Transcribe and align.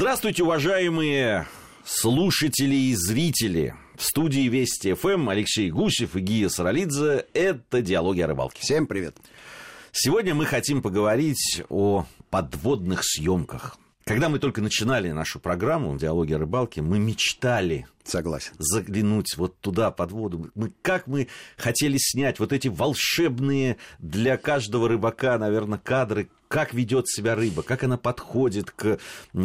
Здравствуйте, 0.00 0.44
уважаемые 0.44 1.48
слушатели 1.84 2.76
и 2.76 2.94
зрители. 2.94 3.74
В 3.96 4.04
студии 4.04 4.46
Вести 4.48 4.94
ФМ 4.94 5.28
Алексей 5.28 5.72
Гусев 5.72 6.14
и 6.14 6.20
Гия 6.20 6.48
Саралидзе. 6.48 7.26
Это 7.34 7.82
«Диалоги 7.82 8.20
о 8.20 8.28
рыбалке». 8.28 8.60
Всем 8.62 8.86
привет. 8.86 9.16
Сегодня 9.90 10.36
мы 10.36 10.46
хотим 10.46 10.82
поговорить 10.82 11.64
о 11.68 12.06
подводных 12.30 13.00
съемках. 13.02 13.76
Когда 14.08 14.30
мы 14.30 14.38
только 14.38 14.62
начинали 14.62 15.10
нашу 15.10 15.38
программу 15.38 15.96
«Диалоги 15.98 16.32
о 16.32 16.38
рыбалке», 16.38 16.80
мы 16.80 16.98
мечтали 16.98 17.86
Согласен. 18.04 18.52
заглянуть 18.58 19.36
вот 19.36 19.60
туда, 19.60 19.90
под 19.90 20.12
воду. 20.12 20.50
Мы, 20.54 20.72
как 20.80 21.06
мы 21.06 21.28
хотели 21.58 21.98
снять 21.98 22.38
вот 22.38 22.54
эти 22.54 22.68
волшебные 22.68 23.76
для 23.98 24.38
каждого 24.38 24.88
рыбака, 24.88 25.36
наверное, 25.36 25.78
кадры, 25.78 26.30
как 26.48 26.72
ведет 26.72 27.06
себя 27.06 27.34
рыба, 27.34 27.62
как 27.62 27.84
она 27.84 27.98
подходит 27.98 28.70
к 28.70 28.98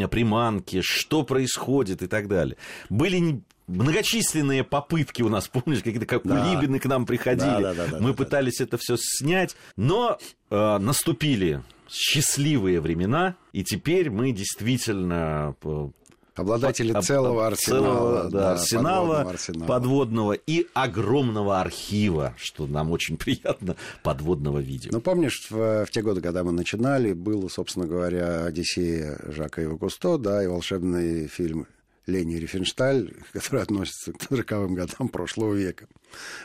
приманке, 0.10 0.82
что 0.82 1.24
происходит 1.24 2.02
и 2.02 2.08
так 2.08 2.30
далее. 2.30 2.56
Были 2.90 3.42
многочисленные 3.68 4.64
попытки 4.64 5.22
у 5.24 5.30
нас, 5.30 5.48
помнишь, 5.52 5.80
какие-то 5.80 6.06
как 6.06 6.24
да. 6.24 6.42
кулибины 6.42 6.80
к 6.80 6.86
нам 6.86 7.06
приходили. 7.06 7.62
Да, 7.62 7.74
да, 7.74 7.88
да, 7.88 8.00
Мы 8.00 8.12
да, 8.12 8.16
пытались 8.16 8.60
да. 8.60 8.64
это 8.64 8.78
все 8.78 8.96
снять, 8.98 9.58
но 9.76 10.18
э, 10.50 10.78
наступили 10.78 11.62
счастливые 11.94 12.82
времена, 12.82 13.36
и 13.52 13.64
теперь 13.64 14.10
мы 14.10 14.32
действительно 14.32 15.56
э, 15.64 15.90
Обладатели 16.36 16.92
об, 16.92 17.04
целого 17.04 17.46
арсенала, 17.46 17.84
целого, 17.84 18.24
да, 18.24 18.30
да, 18.30 18.52
арсенала, 18.54 18.84
подводного 18.90 19.30
арсенала 19.30 19.68
подводного 19.68 20.34
и 20.34 20.68
огромного 20.74 21.62
архива, 21.62 22.34
что 22.38 22.66
нам 22.66 22.90
очень 22.90 23.18
приятно, 23.20 23.76
подводного 24.02 24.58
видео. 24.58 24.90
Ну, 24.92 25.00
помнишь, 25.00 25.46
в, 25.52 25.86
в 25.86 25.92
те 25.92 26.02
годы, 26.02 26.22
когда 26.22 26.44
мы 26.44 26.52
начинали, 26.52 27.14
был, 27.14 27.48
собственно 27.52 27.86
говоря, 27.86 28.46
«Одиссея» 28.46 29.20
Жака 29.28 29.62
Ива 29.62 29.78
Кусто, 29.78 30.18
да, 30.18 30.44
и 30.44 30.48
волшебный 30.48 31.28
фильм 31.28 31.68
Лени 32.08 32.36
Рифеншталь, 32.36 33.14
который 33.34 33.62
относится 33.62 34.14
к 34.14 34.32
40-м 34.32 34.74
годам 34.74 35.10
прошлого 35.10 35.54
века. 35.54 35.88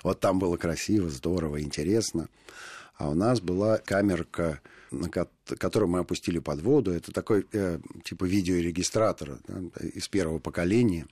Вот 0.02 0.20
там 0.20 0.38
было 0.38 0.58
красиво, 0.58 1.08
здорово, 1.08 1.62
интересно. 1.62 2.28
А 2.98 3.08
у 3.08 3.14
нас 3.14 3.40
была 3.40 3.78
камерка 3.78 4.60
который 5.58 5.88
мы 5.88 6.00
опустили 6.00 6.38
под 6.38 6.60
воду. 6.62 6.92
Это 6.92 7.12
такой 7.12 7.46
э, 7.52 7.78
типа 8.04 8.24
видеорегистратора 8.24 9.38
да, 9.46 9.86
из 9.86 10.08
первого 10.08 10.38
поколения. 10.38 11.06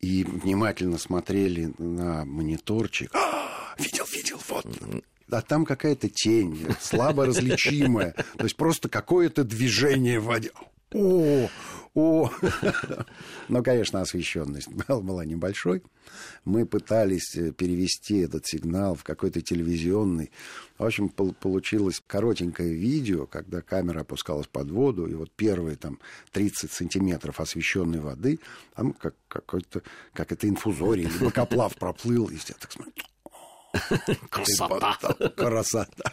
И 0.00 0.24
внимательно 0.24 0.98
смотрели 0.98 1.72
на 1.78 2.24
мониторчик. 2.24 3.10
А, 3.14 3.74
видел, 3.78 4.04
видел, 4.12 4.40
вот. 4.48 4.66
А 5.30 5.40
там 5.40 5.64
какая-то 5.64 6.08
тень, 6.08 6.66
слабо 6.80 7.26
различимая. 7.26 8.12
То 8.36 8.44
есть 8.44 8.56
просто 8.56 8.88
какое-то 8.88 9.44
движение 9.44 10.20
в 10.20 10.24
воде. 10.24 10.50
О, 10.94 11.48
о! 11.94 12.30
Но, 13.48 13.62
конечно, 13.62 14.00
освещенность 14.00 14.68
была 14.88 15.24
небольшой. 15.24 15.82
Мы 16.44 16.66
пытались 16.66 17.36
э, 17.36 17.52
перевести 17.52 18.18
этот 18.18 18.46
сигнал 18.46 18.94
в 18.94 19.04
какой-то 19.04 19.40
телевизионный. 19.40 20.30
В 20.78 20.84
общем, 20.84 21.08
получилось 21.08 22.02
коротенькое 22.06 22.74
видео, 22.74 23.26
когда 23.26 23.62
камера 23.62 24.00
опускалась 24.00 24.46
под 24.46 24.70
воду, 24.70 25.06
и 25.06 25.14
вот 25.14 25.30
первые 25.30 25.76
там 25.76 25.98
30 26.32 26.70
сантиметров 26.72 27.40
освещенной 27.40 28.00
воды, 28.00 28.40
там 28.74 28.92
как, 28.92 29.14
какой-то, 29.28 29.82
как 30.12 30.32
это 30.32 30.48
инфузорий, 30.48 31.04
или 31.04 31.24
бокоплав 31.24 31.76
проплыл, 31.76 32.28
и 32.28 32.34
я 32.34 32.54
так 32.58 32.72
смотрю. 32.72 33.04
Красота! 34.28 34.98
Красота! 35.36 36.12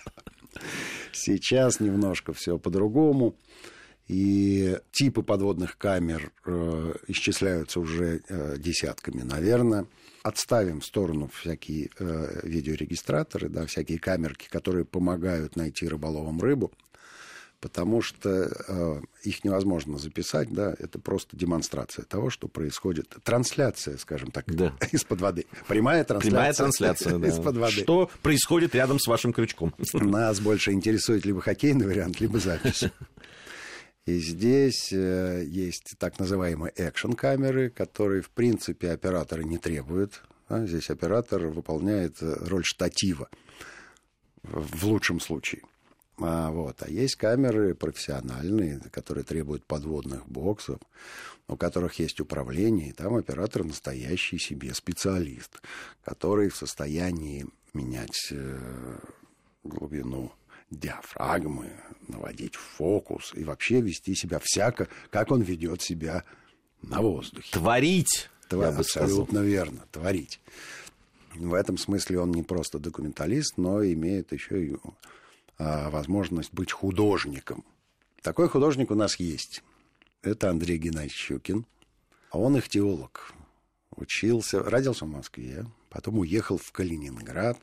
Сейчас 1.11 1.79
немножко 1.79 2.33
все 2.33 2.57
по-другому. 2.57 3.35
И 4.09 4.75
типы 4.91 5.21
подводных 5.21 5.77
камер 5.77 6.31
э, 6.43 6.93
исчисляются 7.07 7.79
уже 7.79 8.23
э, 8.27 8.57
десятками, 8.57 9.21
наверное. 9.21 9.85
Отставим 10.23 10.81
в 10.81 10.85
сторону 10.85 11.29
всякие 11.31 11.91
э, 11.99 12.39
видеорегистраторы, 12.41 13.49
да, 13.49 13.67
всякие 13.67 13.99
камерки, 13.99 14.49
которые 14.49 14.83
помогают 14.83 15.55
найти 15.55 15.87
рыболовам 15.87 16.41
рыбу, 16.41 16.71
потому 17.61 18.01
что 18.01 18.51
э, 18.67 19.01
их 19.25 19.43
невозможно 19.43 19.99
записать, 19.99 20.49
да, 20.49 20.75
это 20.79 20.97
просто 20.97 21.37
демонстрация 21.37 22.03
того, 22.03 22.31
что 22.31 22.47
происходит. 22.47 23.15
Трансляция, 23.23 23.97
скажем 23.97 24.31
так, 24.31 24.45
да. 24.47 24.73
из-под 24.91 25.21
воды. 25.21 25.45
Прямая 25.67 26.03
трансляция. 26.03 26.31
Прямая 26.31 26.53
трансляция, 26.53 27.17
да. 27.19 27.27
из-под 27.27 27.57
воды. 27.57 27.73
Что 27.73 28.09
происходит 28.23 28.73
рядом 28.73 28.97
с 28.97 29.05
вашим 29.05 29.33
крючком? 29.33 29.75
Нас 29.93 30.39
больше 30.39 30.71
интересует 30.71 31.25
либо 31.25 31.41
хоккейный 31.41 31.85
вариант, 31.85 32.19
либо 32.19 32.39
запись. 32.39 32.85
И 34.05 34.17
здесь 34.19 34.91
э, 34.91 35.43
есть 35.45 35.95
так 35.99 36.19
называемые 36.19 36.73
экшн-камеры, 36.75 37.69
которые, 37.69 38.21
в 38.21 38.29
принципе, 38.29 38.91
операторы 38.91 39.43
не 39.43 39.57
требуют. 39.57 40.23
Да? 40.47 40.65
Здесь 40.65 40.89
оператор 40.89 41.47
выполняет 41.47 42.21
э, 42.21 42.33
роль 42.41 42.63
штатива 42.63 43.29
в 44.41 44.85
лучшем 44.85 45.19
случае. 45.19 45.61
А, 46.21 46.51
вот. 46.51 46.81
а 46.81 46.89
есть 46.89 47.15
камеры 47.15 47.75
профессиональные, 47.75 48.81
которые 48.91 49.23
требуют 49.23 49.65
подводных 49.65 50.27
боксов, 50.27 50.79
у 51.47 51.55
которых 51.55 51.99
есть 51.99 52.19
управление, 52.19 52.89
и 52.89 52.93
там 52.93 53.15
оператор 53.15 53.63
настоящий 53.63 54.37
себе 54.37 54.73
специалист, 54.73 55.61
который 56.03 56.49
в 56.49 56.55
состоянии 56.55 57.47
менять 57.73 58.31
э, 58.31 58.99
глубину 59.63 60.31
диафрагмы, 60.71 61.71
наводить 62.07 62.55
фокус 62.55 63.33
и 63.35 63.43
вообще 63.43 63.81
вести 63.81 64.15
себя 64.15 64.39
всяко, 64.43 64.87
как 65.09 65.31
он 65.31 65.41
ведет 65.41 65.81
себя 65.81 66.23
на 66.81 67.01
воздухе. 67.01 67.49
Творить, 67.51 68.29
Тва- 68.49 68.65
я 68.65 68.71
бы 68.71 68.77
Абсолютно 68.79 69.25
сказал. 69.25 69.43
верно, 69.43 69.85
творить. 69.91 70.39
В 71.35 71.53
этом 71.53 71.77
смысле 71.77 72.19
он 72.19 72.31
не 72.31 72.43
просто 72.43 72.79
документалист, 72.79 73.57
но 73.57 73.83
имеет 73.83 74.31
еще 74.33 74.65
и 74.65 74.77
а, 75.57 75.89
возможность 75.89 76.53
быть 76.53 76.71
художником. 76.71 77.63
Такой 78.21 78.49
художник 78.49 78.91
у 78.91 78.95
нас 78.95 79.19
есть. 79.19 79.63
Это 80.21 80.49
Андрей 80.49 80.77
Геннадьевич 80.77 81.15
Щукин. 81.15 81.65
А 82.31 82.39
он 82.39 82.57
ихтиолог. 82.57 83.33
Учился, 83.95 84.61
родился 84.63 85.05
в 85.05 85.09
Москве, 85.09 85.65
потом 85.89 86.19
уехал 86.19 86.57
в 86.57 86.71
Калининград. 86.71 87.57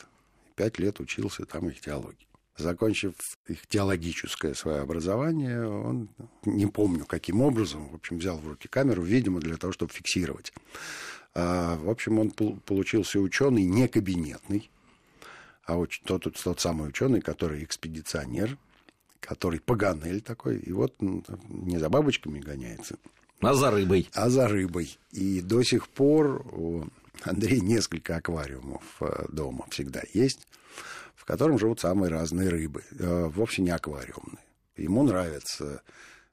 Пять 0.55 0.79
лет 0.79 1.01
учился 1.01 1.45
там 1.45 1.69
ихтиологии 1.69 2.26
закончив 2.59 3.15
их 3.47 3.67
теологическое 3.67 4.55
свое 4.55 4.81
образование, 4.81 5.69
он, 5.69 6.09
не 6.45 6.67
помню 6.67 7.05
каким 7.05 7.43
образом, 7.43 7.89
в 7.89 7.95
общем, 7.95 8.19
взял 8.19 8.39
в 8.39 8.49
руки 8.49 8.69
камеру, 8.69 9.03
видимо, 9.03 9.41
для 9.41 9.57
того, 9.57 9.73
чтобы 9.73 9.93
фиксировать. 9.93 10.53
А, 11.35 11.77
в 11.77 11.91
общем, 11.91 12.19
он 12.19 12.31
получился 12.31 13.21
ученый 13.21 13.65
не 13.65 13.89
кабинетный, 13.89 14.71
а 15.67 15.75
тот, 16.05 16.23
тот, 16.23 16.35
тот 16.43 16.61
самый 16.61 16.89
ученый, 16.89 17.21
который 17.21 17.65
экспедиционер, 17.65 18.57
который 19.21 19.61
паганель 19.61 20.21
такой, 20.21 20.59
и 20.59 20.73
вот 20.73 20.95
не 21.01 21.79
за 21.79 21.89
бабочками 21.89 22.39
гоняется. 22.39 22.97
А 23.41 23.53
за 23.55 23.71
рыбой. 23.71 24.09
А 24.15 24.31
за 24.31 24.49
рыбой. 24.49 24.97
И 25.13 25.41
до 25.41 25.63
сих 25.63 25.89
пор 25.89 26.47
у 26.53 26.87
Андрея 27.23 27.61
несколько 27.61 28.17
аквариумов 28.17 28.83
э, 29.01 29.27
дома 29.29 29.67
всегда 29.71 30.03
есть 30.15 30.47
котором 31.27 31.59
живут 31.59 31.81
самые 31.81 32.09
разные 32.09 32.49
рыбы, 32.49 32.85
э, 32.99 33.25
вовсе 33.27 33.61
не 33.61 33.71
аквариумные. 33.71 34.45
Ему 34.77 35.03
нравятся 35.03 35.83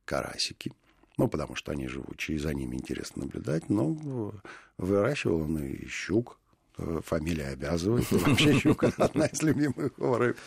карасики, 0.05 0.71
ну, 1.17 1.27
потому 1.27 1.55
что 1.55 1.71
они 1.71 1.87
живучие, 1.87 2.37
и 2.37 2.39
за 2.39 2.53
ними 2.53 2.75
интересно 2.75 3.23
наблюдать, 3.23 3.69
но 3.69 4.33
выращивал 4.77 5.41
он 5.41 5.57
и 5.57 5.87
щук, 5.87 6.39
э, 6.77 7.01
фамилия 7.03 7.47
обязывает, 7.47 8.09
вообще 8.11 8.53
щука 8.59 8.93
одна 8.97 9.25
из 9.25 9.41
любимых 9.41 9.93
рыб. 9.97 10.37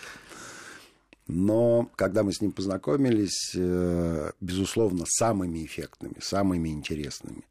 Но 1.27 1.91
когда 1.97 2.23
мы 2.23 2.33
с 2.33 2.41
ним 2.41 2.53
познакомились, 2.53 3.53
э, 3.56 4.31
безусловно, 4.41 5.06
самыми 5.09 5.65
эффектными, 5.65 6.21
самыми 6.21 6.69
интересными, 6.69 7.43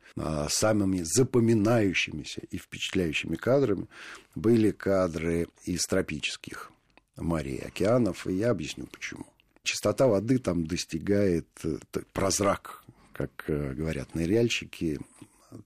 самыми 0.47 1.01
запоминающимися 1.03 2.39
и 2.49 2.57
впечатляющими 2.57 3.35
кадрами 3.35 3.89
были 4.33 4.71
кадры 4.71 5.49
из 5.65 5.81
тропических 5.87 6.71
морей, 7.17 7.59
океанов, 7.59 8.27
и 8.27 8.33
я 8.33 8.51
объясню 8.51 8.87
почему. 8.87 9.25
Частота 9.63 10.07
воды 10.07 10.37
там 10.37 10.67
достигает 10.67 11.47
э, 11.63 11.77
прозрак, 12.13 12.83
как 13.13 13.45
э, 13.47 13.73
говорят 13.73 14.13
ныряльщики, 14.13 14.99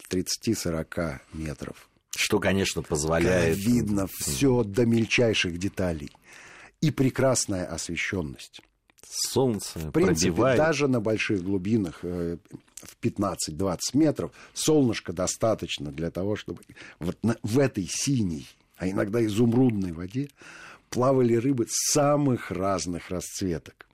30-40 0.10 1.20
метров. 1.34 1.90
Что, 2.16 2.40
конечно, 2.40 2.82
позволяет... 2.82 3.56
Когда 3.56 3.70
видно 3.72 4.08
все 4.08 4.64
до 4.64 4.86
мельчайших 4.86 5.58
деталей. 5.58 6.12
И 6.82 6.92
прекрасная 6.92 7.66
освещенность. 7.66 8.62
Солнце 9.06 9.80
В 9.80 9.92
принципе, 9.92 10.28
пробивает. 10.28 10.58
даже 10.58 10.88
на 10.88 11.02
больших 11.02 11.44
глубинах, 11.44 12.00
э, 12.04 12.38
в 12.76 12.98
15-20 13.04 13.78
метров, 13.94 14.32
солнышко 14.54 15.14
достаточно 15.14 15.92
для 15.92 16.12
того, 16.12 16.36
чтобы 16.36 16.62
вот 17.00 17.18
в 17.44 17.60
этой 17.60 17.88
синей, 17.90 18.48
а 18.78 18.88
иногда 18.88 19.24
изумрудной 19.26 19.92
воде 19.92 20.30
плавали 20.90 21.36
рыбы 21.36 21.66
самых 21.70 22.52
разных 22.52 23.10
расцветок. 23.10 23.88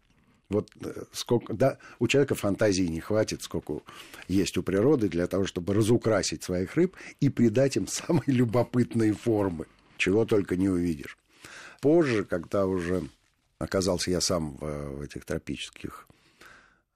Вот 0.50 0.69
э, 0.81 1.06
сколько, 1.12 1.53
да, 1.53 1.77
у 2.00 2.07
человека 2.07 2.36
фантазии 2.36 2.83
не 2.83 3.00
хватит, 3.00 3.42
сколько 3.42 3.81
есть 4.27 4.57
у 4.57 4.63
природы 4.63 5.09
для 5.09 5.27
того, 5.27 5.45
чтобы 5.45 5.74
разукрасить 5.74 6.44
своих 6.44 6.75
рыб 6.75 6.95
и 7.19 7.30
придать 7.30 7.77
им 7.77 7.88
самые 7.88 8.27
любопытные 8.27 9.13
формы, 9.13 9.65
чего 9.97 10.25
только 10.25 10.56
не 10.56 10.69
увидишь. 10.69 11.18
Позже, 11.81 12.24
когда 12.24 12.65
уже 12.65 13.09
оказался 13.57 14.12
я 14.12 14.21
сам 14.21 14.56
в, 14.57 14.97
в 14.97 15.01
этих 15.01 15.25
тропических 15.25 16.07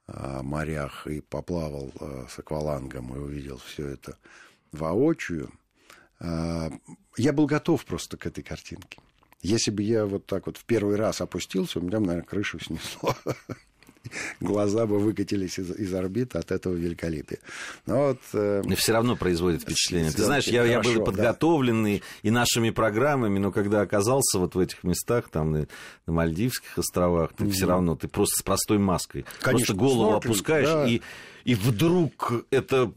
а, 0.07 0.41
морях 0.43 1.07
и 1.07 1.21
поплавал 1.21 1.91
а, 1.99 2.25
с 2.29 2.39
аквалангом 2.39 3.15
и 3.15 3.19
увидел 3.19 3.59
все 3.65 3.87
это 3.87 4.17
воочию, 4.71 5.51
а, 6.19 6.71
я 7.17 7.33
был 7.33 7.45
готов 7.45 7.85
просто 7.85 8.17
к 8.17 8.25
этой 8.25 8.43
картинке. 8.43 8.99
Если 9.41 9.71
бы 9.71 9.83
я 9.83 10.05
вот 10.05 10.25
так 10.25 10.47
вот 10.47 10.57
в 10.57 10.65
первый 10.65 10.95
раз 10.95 11.21
опустился, 11.21 11.79
у 11.79 11.81
меня, 11.81 11.99
наверное, 11.99 12.23
крышу 12.23 12.59
снесло. 12.59 13.15
Глаза 14.39 14.85
бы 14.85 14.99
выкатились 14.99 15.59
из, 15.59 15.71
из 15.71 15.93
орбиты 15.93 16.37
от 16.37 16.51
этого 16.51 16.73
великолепия. 16.73 17.39
Но 17.85 18.07
вот, 18.07 18.19
э, 18.33 18.61
но 18.65 18.75
все 18.75 18.93
равно 18.93 19.15
производит 19.15 19.61
впечатление. 19.61 20.11
Ты 20.11 20.23
знаешь, 20.23 20.47
я, 20.47 20.63
я 20.65 20.81
был 20.81 21.03
подготовленный 21.03 21.99
да. 21.99 22.05
и 22.23 22.31
нашими 22.31 22.69
программами, 22.69 23.39
но 23.39 23.51
когда 23.51 23.81
оказался 23.81 24.39
вот 24.39 24.55
в 24.55 24.59
этих 24.59 24.83
местах, 24.83 25.29
там 25.29 25.51
на, 25.51 25.67
на 26.05 26.13
Мальдивских 26.13 26.77
островах, 26.77 27.33
ты 27.33 27.43
mm-hmm. 27.45 27.51
все 27.51 27.65
равно, 27.65 27.95
ты 27.95 28.07
просто 28.07 28.39
с 28.39 28.43
простой 28.43 28.77
маской. 28.77 29.25
Конечно, 29.41 29.67
просто 29.67 29.73
голову 29.73 30.09
снорклинг, 30.11 30.25
опускаешь 30.25 30.67
да. 30.67 30.87
и 30.87 31.01
и 31.45 31.55
вдруг 31.55 32.45
это, 32.51 32.91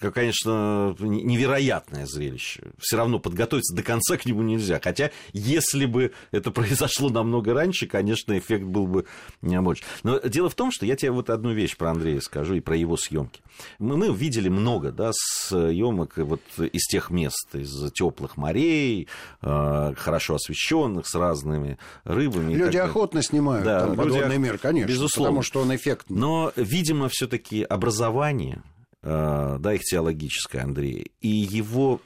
конечно, 0.00 0.94
невероятное 0.98 2.06
зрелище. 2.06 2.62
Все 2.78 2.96
равно 2.96 3.18
подготовиться 3.18 3.74
до 3.74 3.82
конца 3.82 4.16
к 4.16 4.26
нему 4.26 4.42
нельзя. 4.42 4.80
Хотя, 4.82 5.10
если 5.32 5.86
бы 5.86 6.12
это 6.30 6.50
произошло 6.56 7.08
намного 7.08 7.54
раньше, 7.54 7.86
конечно, 7.86 8.38
эффект 8.38 8.64
был 8.64 8.86
бы 8.86 9.06
необычный. 9.42 9.86
Но 10.02 10.18
дело 10.20 10.48
в 10.48 10.54
том, 10.54 10.70
что 10.70 10.86
я 10.86 10.96
тебе 10.96 11.10
вот 11.10 11.30
одну 11.30 11.52
вещь 11.52 11.76
про 11.76 11.90
Андрея 11.90 12.20
скажу 12.20 12.54
и 12.54 12.60
про 12.60 12.76
его 12.76 12.96
съемки. 12.96 13.40
Мы, 13.78 13.96
мы 13.96 14.14
видели 14.14 14.48
много 14.48 14.92
да, 14.92 15.10
съемок 15.12 16.18
вот 16.18 16.42
из 16.58 16.86
тех 16.86 17.10
мест, 17.10 17.54
из 17.54 17.92
теплых 17.92 18.36
морей, 18.36 19.08
э, 19.42 19.94
хорошо 19.96 20.34
освещенных, 20.34 21.06
с 21.06 21.14
разными 21.14 21.78
рыбами. 22.04 22.54
Люди 22.54 22.76
охотно 22.76 23.22
снимают 23.22 23.64
да, 23.64 23.80
там, 23.80 23.90
люди 23.90 23.96
подводный 23.96 24.38
мир, 24.38 24.58
конечно, 24.58 24.88
безусловно. 24.88 25.30
потому 25.30 25.42
что 25.42 25.60
он 25.60 25.74
эффектный. 25.74 26.18
Но, 26.18 26.52
видимо, 26.56 27.08
все-таки 27.08 27.62
образование, 27.86 28.62
э, 29.02 29.56
да, 29.60 29.74
их 29.74 29.82
теологическое, 29.82 30.62
Андрей, 30.62 31.12
и 31.20 31.28
его 31.28 32.00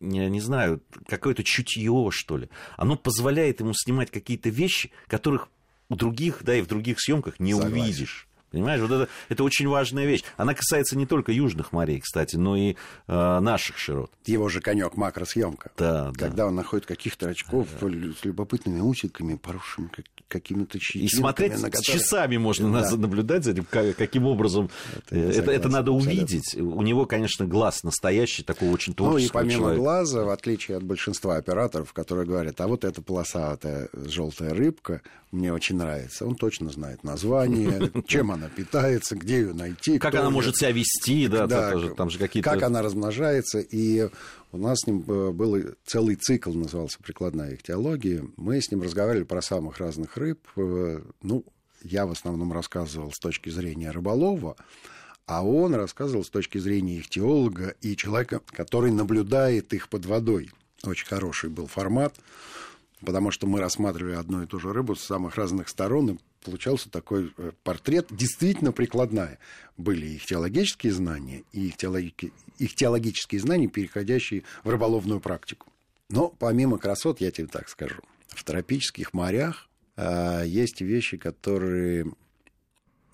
я 0.00 0.28
не 0.28 0.40
знаю, 0.40 0.82
какое-то 1.06 1.44
чутье, 1.44 2.08
что 2.10 2.36
ли, 2.36 2.48
оно 2.76 2.96
позволяет 2.96 3.60
ему 3.60 3.72
снимать 3.72 4.10
какие-то 4.10 4.48
вещи, 4.48 4.90
которых 5.06 5.48
у 5.88 5.94
других, 5.94 6.42
да, 6.42 6.56
и 6.56 6.60
в 6.60 6.66
других 6.66 7.00
съемках 7.00 7.38
не 7.38 7.52
Согласен. 7.52 7.72
увидишь. 7.80 8.28
Понимаешь, 8.52 8.80
вот 8.80 8.90
это, 8.90 9.08
это 9.28 9.44
очень 9.44 9.66
важная 9.66 10.04
вещь. 10.06 10.22
Она 10.36 10.54
касается 10.54 10.96
не 10.96 11.06
только 11.06 11.32
южных 11.32 11.72
морей, 11.72 12.00
кстати, 12.00 12.36
но 12.36 12.56
и 12.56 12.76
э, 13.08 13.38
наших 13.40 13.78
широт. 13.78 14.12
Его 14.26 14.48
же 14.48 14.60
конек 14.60 14.96
макросъемка. 14.96 15.70
Да, 15.76 16.12
Когда 16.16 16.36
да. 16.36 16.46
он 16.46 16.54
находит 16.54 16.86
каких-то 16.86 17.28
очков 17.28 17.68
да. 17.80 17.88
с 17.88 18.24
любопытными 18.24 18.80
усиками, 18.80 19.36
поросшими 19.36 19.90
какими-то 20.28 20.78
И 20.94 21.08
смотреть 21.08 21.60
на 21.60 21.70
которые... 21.70 22.00
часами 22.00 22.36
можно 22.38 22.70
да. 22.82 22.96
наблюдать 22.96 23.44
за 23.44 23.52
этим, 23.52 23.66
каким 23.66 24.26
образом. 24.26 24.70
Это, 24.96 25.16
это, 25.16 25.34
согласен, 25.34 25.60
это 25.60 25.68
надо 25.68 25.92
увидеть. 25.92 26.54
У 26.56 26.82
него, 26.82 27.06
конечно, 27.06 27.46
глаз 27.46 27.82
настоящий, 27.82 28.42
такого 28.42 28.70
очень 28.70 28.94
творческого 28.94 29.40
Ну 29.42 29.46
и 29.46 29.50
помимо 29.50 29.60
человека. 29.60 29.82
глаза, 29.82 30.24
в 30.24 30.30
отличие 30.30 30.76
от 30.78 30.84
большинства 30.84 31.36
операторов, 31.36 31.92
которые 31.92 32.26
говорят, 32.26 32.60
а 32.60 32.66
вот 32.66 32.84
эта 32.84 33.02
полосатая 33.02 33.88
желтая 33.92 34.54
рыбка, 34.54 35.02
мне 35.30 35.52
очень 35.52 35.76
нравится. 35.76 36.26
Он 36.26 36.34
точно 36.34 36.70
знает 36.70 37.04
название, 37.04 37.90
чем 38.06 38.30
она 38.30 38.41
питается, 38.48 39.16
где 39.16 39.40
ее 39.40 39.52
найти. 39.52 39.98
Как 39.98 40.14
она 40.14 40.30
может 40.30 40.56
себя 40.56 40.70
вести, 40.70 41.28
да, 41.28 41.46
там 41.96 42.10
же 42.10 42.18
какие-то... 42.18 42.50
Как 42.50 42.62
она 42.62 42.82
размножается. 42.82 43.60
И 43.60 44.08
у 44.52 44.58
нас 44.58 44.80
с 44.80 44.86
ним 44.86 45.04
э, 45.06 45.30
был 45.30 45.58
целый 45.84 46.16
цикл, 46.16 46.52
назывался 46.52 46.98
«Прикладная 47.02 47.52
их 47.52 47.62
теология». 47.62 48.24
Мы 48.36 48.60
с 48.60 48.70
ним 48.70 48.82
разговаривали 48.82 49.24
про 49.24 49.42
самых 49.42 49.78
разных 49.78 50.16
рыб. 50.16 50.40
Э, 50.56 51.00
ну, 51.22 51.44
я 51.82 52.06
в 52.06 52.12
основном 52.12 52.52
рассказывал 52.52 53.12
с 53.12 53.18
точки 53.18 53.48
зрения 53.48 53.90
рыболова, 53.90 54.56
а 55.26 55.44
он 55.44 55.74
рассказывал 55.74 56.24
с 56.24 56.30
точки 56.30 56.58
зрения 56.58 56.98
их 56.98 57.08
теолога 57.08 57.74
и 57.80 57.96
человека, 57.96 58.40
который 58.46 58.90
наблюдает 58.90 59.72
их 59.72 59.88
под 59.88 60.06
водой. 60.06 60.50
Очень 60.84 61.06
хороший 61.06 61.50
был 61.50 61.66
формат 61.66 62.14
потому 63.04 63.30
что 63.30 63.46
мы 63.46 63.60
рассматривали 63.60 64.14
одну 64.14 64.42
и 64.42 64.46
ту 64.46 64.58
же 64.58 64.72
рыбу 64.72 64.94
с 64.94 65.02
самых 65.02 65.36
разных 65.36 65.68
сторон, 65.68 66.10
и 66.10 66.18
получался 66.42 66.90
такой 66.90 67.32
э, 67.36 67.52
портрет 67.62 68.08
действительно 68.10 68.72
прикладная. 68.72 69.38
Были 69.76 70.06
их 70.06 70.26
теологические 70.26 70.92
знания, 70.92 71.44
и 71.52 71.68
их, 71.68 71.76
теологи... 71.76 72.32
их 72.58 72.74
теологические 72.74 73.40
знания, 73.40 73.68
переходящие 73.68 74.44
в 74.64 74.68
рыболовную 74.68 75.20
практику. 75.20 75.72
Но 76.08 76.28
помимо 76.28 76.78
красот, 76.78 77.20
я 77.20 77.30
тебе 77.30 77.46
так 77.46 77.68
скажу, 77.68 78.02
в 78.28 78.44
тропических 78.44 79.14
морях 79.14 79.68
э, 79.96 80.44
есть 80.46 80.80
вещи, 80.80 81.16
которые 81.16 82.06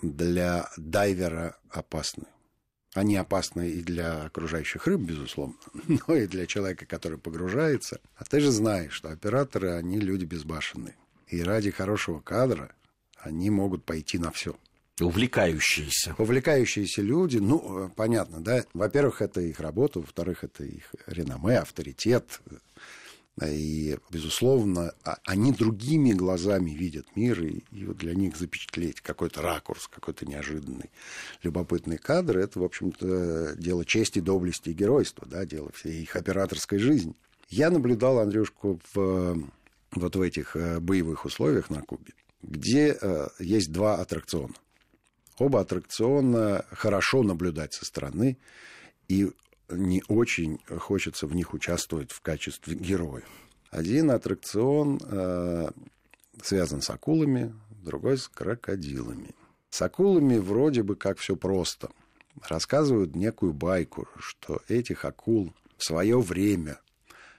для 0.02 0.68
дайвера 0.76 1.56
опасны. 1.70 2.24
Они 2.94 3.16
опасны 3.16 3.70
и 3.70 3.82
для 3.82 4.24
окружающих 4.24 4.86
рыб, 4.86 5.02
безусловно, 5.02 5.54
но 6.08 6.14
и 6.14 6.26
для 6.26 6.46
человека, 6.46 6.86
который 6.86 7.18
погружается. 7.18 8.00
А 8.16 8.24
ты 8.24 8.40
же 8.40 8.50
знаешь, 8.50 8.92
что 8.92 9.10
операторы, 9.10 9.72
они 9.72 10.00
люди 10.00 10.24
безбашенные. 10.24 10.96
И 11.28 11.42
ради 11.42 11.70
хорошего 11.70 12.20
кадра 12.20 12.72
они 13.20 13.50
могут 13.50 13.84
пойти 13.84 14.18
на 14.18 14.30
все. 14.30 14.56
Увлекающиеся. 15.00 16.14
Увлекающиеся 16.18 17.02
люди, 17.02 17.38
ну, 17.38 17.86
э, 17.86 17.90
понятно, 17.94 18.40
да. 18.40 18.64
Во-первых, 18.74 19.22
это 19.22 19.40
их 19.40 19.60
работа, 19.60 20.00
во-вторых, 20.00 20.42
это 20.42 20.64
их 20.64 20.92
реноме, 21.06 21.58
авторитет, 21.58 22.40
и, 23.46 23.96
безусловно, 24.10 24.92
а, 25.04 25.18
они 25.24 25.52
другими 25.52 26.12
глазами 26.12 26.70
видят 26.70 27.06
мир, 27.14 27.42
и, 27.42 27.62
и 27.70 27.84
вот 27.84 27.98
для 27.98 28.14
них 28.14 28.36
запечатлеть 28.36 29.00
какой-то 29.00 29.42
ракурс, 29.42 29.86
какой-то 29.88 30.26
неожиданный, 30.26 30.90
любопытный 31.42 31.98
кадр, 31.98 32.38
это, 32.38 32.58
в 32.58 32.64
общем-то, 32.64 33.54
дело 33.56 33.84
чести, 33.84 34.18
доблести 34.18 34.70
и 34.70 34.74
геройства, 34.74 35.26
да, 35.28 35.44
дело 35.44 35.70
всей 35.72 36.02
их 36.02 36.16
операторской 36.16 36.78
жизни. 36.78 37.14
Я 37.48 37.70
наблюдал 37.70 38.18
Андрюшку 38.18 38.80
в, 38.92 39.42
вот 39.92 40.16
в 40.16 40.20
этих 40.20 40.56
э, 40.56 40.80
боевых 40.80 41.24
условиях 41.24 41.70
на 41.70 41.82
Кубе, 41.82 42.12
где 42.42 42.96
э, 43.00 43.28
есть 43.38 43.72
два 43.72 43.96
аттракциона. 43.96 44.54
Оба 45.38 45.60
аттракциона 45.60 46.64
хорошо 46.70 47.22
наблюдать 47.22 47.74
со 47.74 47.84
стороны, 47.84 48.38
и 49.08 49.30
не 49.68 50.02
очень 50.08 50.58
хочется 50.78 51.26
в 51.26 51.34
них 51.34 51.54
участвовать 51.54 52.10
в 52.10 52.20
качестве 52.20 52.74
героя. 52.74 53.22
Один 53.70 54.10
аттракцион 54.10 55.00
э, 55.02 55.70
связан 56.42 56.80
с 56.80 56.90
акулами, 56.90 57.54
другой 57.70 58.18
с 58.18 58.28
крокодилами. 58.28 59.34
С 59.70 59.82
акулами 59.82 60.38
вроде 60.38 60.82
бы 60.82 60.96
как 60.96 61.18
все 61.18 61.36
просто. 61.36 61.90
Рассказывают 62.48 63.14
некую 63.14 63.52
байку, 63.52 64.08
что 64.18 64.62
этих 64.68 65.04
акул 65.04 65.52
в 65.76 65.84
свое 65.84 66.18
время 66.20 66.80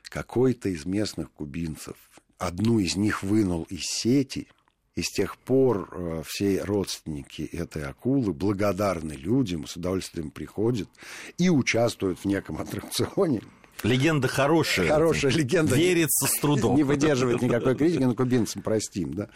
какой-то 0.03 0.69
из 0.69 0.85
местных 0.85 1.31
кубинцев 1.31 1.95
одну 2.37 2.79
из 2.79 2.95
них 2.95 3.23
вынул 3.23 3.63
из 3.69 3.83
сети– 3.83 4.47
и 4.99 5.01
с 5.01 5.09
тех 5.09 5.37
пор 5.37 5.89
э, 5.91 6.23
все 6.25 6.61
родственники 6.63 7.41
этой 7.41 7.85
акулы 7.85 8.33
благодарны 8.33 9.13
людям, 9.13 9.65
с 9.65 9.77
удовольствием 9.77 10.29
приходят 10.29 10.89
и 11.37 11.49
участвуют 11.49 12.19
в 12.19 12.25
неком 12.25 12.57
аттракционе. 12.57 13.41
Легенда 13.83 14.27
хорошая. 14.27 14.89
Хорошая 14.89 15.31
легенда. 15.31 15.75
Верится 15.75 16.27
с 16.27 16.41
трудом. 16.41 16.75
Не 16.75 16.83
выдерживает 16.83 17.41
никакой 17.41 17.75
критики, 17.75 18.03
но 18.03 18.13
кубинцам 18.13 18.61
простим, 18.61 19.13
да 19.13 19.29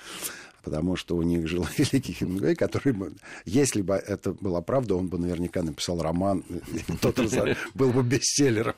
потому 0.63 0.95
что 0.95 1.15
у 1.15 1.21
них 1.21 1.47
жил 1.47 1.67
великий 1.77 2.13
Хемингуэй, 2.13 2.55
который, 2.55 2.93
бы, 2.93 3.13
если 3.45 3.81
бы 3.81 3.95
это 3.95 4.33
была 4.33 4.61
правда, 4.61 4.95
он 4.95 5.07
бы 5.07 5.19
наверняка 5.19 5.61
написал 5.61 6.01
роман, 6.01 6.43
тот 7.01 7.19
был 7.73 7.91
бы 7.91 8.03
бестселлером, 8.03 8.75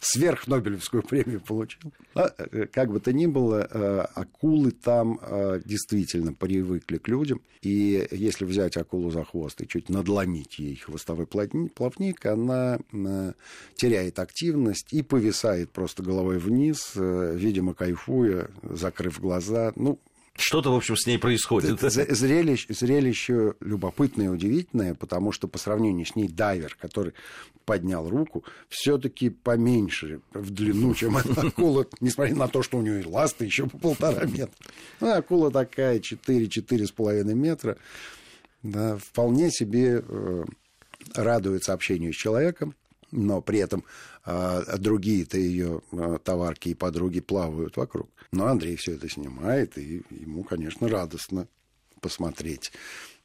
сверх 0.00 0.46
Нобелевскую 0.46 1.02
премию 1.02 1.40
получил. 1.40 1.92
Но, 2.14 2.28
э, 2.36 2.66
как 2.66 2.90
бы 2.90 3.00
то 3.00 3.12
ни 3.12 3.26
было, 3.26 3.66
э, 3.70 4.06
акулы 4.14 4.72
там 4.72 5.18
э, 5.22 5.60
действительно 5.64 6.32
привыкли 6.32 6.98
к 6.98 7.08
людям, 7.08 7.40
и 7.62 8.06
если 8.10 8.44
взять 8.44 8.76
акулу 8.76 9.10
за 9.10 9.24
хвост 9.24 9.60
и 9.60 9.68
чуть 9.68 9.88
надломить 9.88 10.58
ей 10.58 10.76
хвостовой 10.76 11.26
плавник, 11.26 12.26
она 12.26 12.78
теряет 13.74 14.18
активность 14.18 14.92
и 14.92 15.02
повисает 15.02 15.70
просто 15.70 16.02
головой 16.02 16.38
вниз, 16.38 16.92
видимо, 16.94 17.74
кайфуя, 17.74 18.48
закрыв 18.62 19.20
глаза. 19.20 19.72
Ну, 19.74 19.98
что-то, 20.40 20.72
в 20.72 20.76
общем, 20.76 20.96
с 20.96 21.06
ней 21.06 21.18
происходит. 21.18 21.80
Зрелище, 21.80 22.72
зрелище 22.72 23.54
любопытное 23.60 24.26
и 24.26 24.28
удивительное, 24.28 24.94
потому 24.94 25.32
что 25.32 25.48
по 25.48 25.58
сравнению 25.58 26.06
с 26.06 26.16
ней 26.16 26.28
дайвер, 26.28 26.76
который 26.80 27.12
поднял 27.64 28.08
руку, 28.08 28.44
все-таки 28.68 29.30
поменьше 29.30 30.20
в 30.32 30.50
длину, 30.50 30.94
чем 30.94 31.16
эта 31.18 31.48
акула, 31.48 31.86
несмотря 32.00 32.34
на 32.34 32.48
то, 32.48 32.62
что 32.62 32.78
у 32.78 32.82
нее 32.82 33.04
ласты 33.06 33.44
еще 33.44 33.66
по 33.66 33.78
полтора 33.78 34.24
метра. 34.26 34.54
Ну, 35.00 35.12
акула 35.12 35.50
такая 35.50 35.98
4-4,5 35.98 37.24
метра. 37.34 37.76
Да, 38.62 38.96
вполне 38.96 39.50
себе 39.50 40.02
э, 40.06 40.44
радуется 41.14 41.72
общению 41.72 42.12
с 42.12 42.16
человеком, 42.16 42.74
но 43.10 43.40
при 43.40 43.58
этом 43.60 43.84
э, 44.24 44.76
другие-то 44.78 45.38
ее 45.38 45.82
э, 45.92 46.18
товарки 46.22 46.70
и 46.70 46.74
подруги 46.74 47.20
плавают 47.20 47.76
вокруг. 47.76 48.08
Но 48.30 48.46
Андрей 48.46 48.76
все 48.76 48.94
это 48.94 49.08
снимает, 49.08 49.78
и 49.78 50.02
ему, 50.10 50.44
конечно, 50.44 50.88
радостно 50.88 51.48
посмотреть 52.00 52.72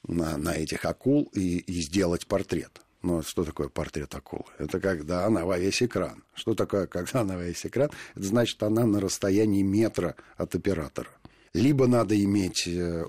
на, 0.07 0.37
на 0.37 0.55
этих 0.55 0.85
акул 0.85 1.29
и, 1.33 1.57
и 1.57 1.81
сделать 1.81 2.27
портрет. 2.27 2.81
Но 3.01 3.21
что 3.21 3.43
такое 3.43 3.67
портрет 3.67 4.15
акулы? 4.15 4.45
Это 4.57 4.79
когда 4.79 5.25
она 5.25 5.45
во 5.45 5.57
весь 5.57 5.83
экран. 5.83 6.23
Что 6.33 6.55
такое, 6.55 6.87
когда 6.87 7.21
она 7.21 7.35
во 7.35 7.43
весь 7.43 7.65
экран? 7.65 7.89
Это 8.15 8.25
значит, 8.25 8.63
она 8.63 8.85
на 8.85 9.01
расстоянии 9.01 9.61
метра 9.61 10.15
от 10.37 10.55
оператора. 10.55 11.09
Либо 11.53 11.85
надо 11.85 12.19
иметь 12.23 12.65
э, 12.65 13.05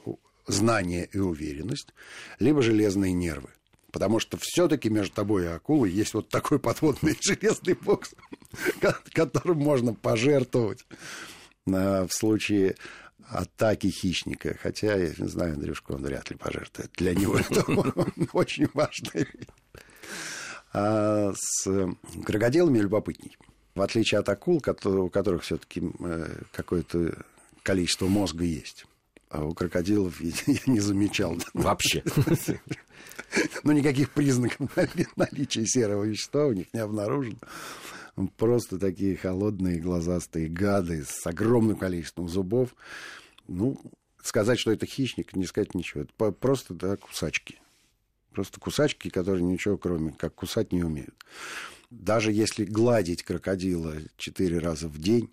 знание 0.48 1.08
и 1.12 1.18
уверенность, 1.18 1.94
либо 2.40 2.60
железные 2.60 3.12
нервы. 3.12 3.50
Потому 3.92 4.18
что 4.18 4.36
все-таки 4.40 4.90
между 4.90 5.14
тобой 5.14 5.44
и 5.44 5.46
акулой 5.46 5.92
есть 5.92 6.14
вот 6.14 6.28
такой 6.28 6.58
подводный 6.58 7.16
железный 7.20 7.74
бокс, 7.74 8.14
которым 9.12 9.58
можно 9.58 9.94
пожертвовать 9.94 10.84
в 11.66 12.09
случае 12.11 12.76
атаки 13.28 13.88
хищника. 13.88 14.56
Хотя, 14.62 14.97
я 14.97 15.12
не 15.16 15.28
знаю, 15.28 15.54
Андрюшка, 15.54 15.92
он 15.92 16.02
вряд 16.02 16.30
ли 16.30 16.37
пожертвует. 16.37 16.90
Для 16.97 17.14
него 17.14 17.38
это 17.38 17.64
очень 18.33 18.68
вещь. 18.75 19.49
А 20.73 21.33
с 21.37 21.68
крокодилами 22.25 22.78
любопытней. 22.78 23.37
В 23.75 23.80
отличие 23.80 24.21
от 24.21 24.28
акул, 24.28 24.62
у 24.85 25.09
которых 25.09 25.42
все-таки 25.42 25.83
э, 26.00 26.42
какое-то 26.52 27.25
количество 27.62 28.06
мозга 28.06 28.44
есть. 28.44 28.87
А 29.30 29.44
у 29.44 29.52
крокодилов 29.52 30.21
я 30.21 30.33
не 30.66 30.80
замечал. 30.80 31.37
Вообще. 31.54 32.02
Ну, 33.64 33.73
никаких 33.73 34.11
признаков 34.11 34.71
наличия 35.16 35.66
серого 35.66 36.04
вещества 36.04 36.47
у 36.47 36.52
них 36.52 36.66
не 36.73 36.78
обнаружено. 36.78 37.37
Просто 38.37 38.78
такие 38.78 39.16
холодные 39.16 39.80
глазастые 39.80 40.49
гады 40.49 41.04
с 41.04 41.26
огромным 41.26 41.76
количеством 41.76 42.28
зубов. 42.28 42.75
Ну, 43.49 43.80
сказать, 44.23 44.59
что 44.59 44.71
это 44.71 44.87
хищник, 44.87 45.35
не 45.35 45.47
сказать 45.47 45.75
ничего. 45.75 46.02
Это 46.02 46.30
просто, 46.33 46.75
да, 46.75 46.97
кусачки. 46.97 47.59
Просто 48.30 48.61
кусачки, 48.61 49.11
которые 49.11 49.42
ничего, 49.42 49.76
кроме 49.76 50.12
как 50.12 50.35
кусать, 50.35 50.73
не 50.73 50.85
умеют. 50.85 51.14
Даже 51.90 52.33
если 52.33 52.64
гладить 52.64 53.23
крокодила 53.23 53.94
четыре 54.16 54.59
раза 54.59 54.88
в 54.88 54.99
день, 54.99 55.30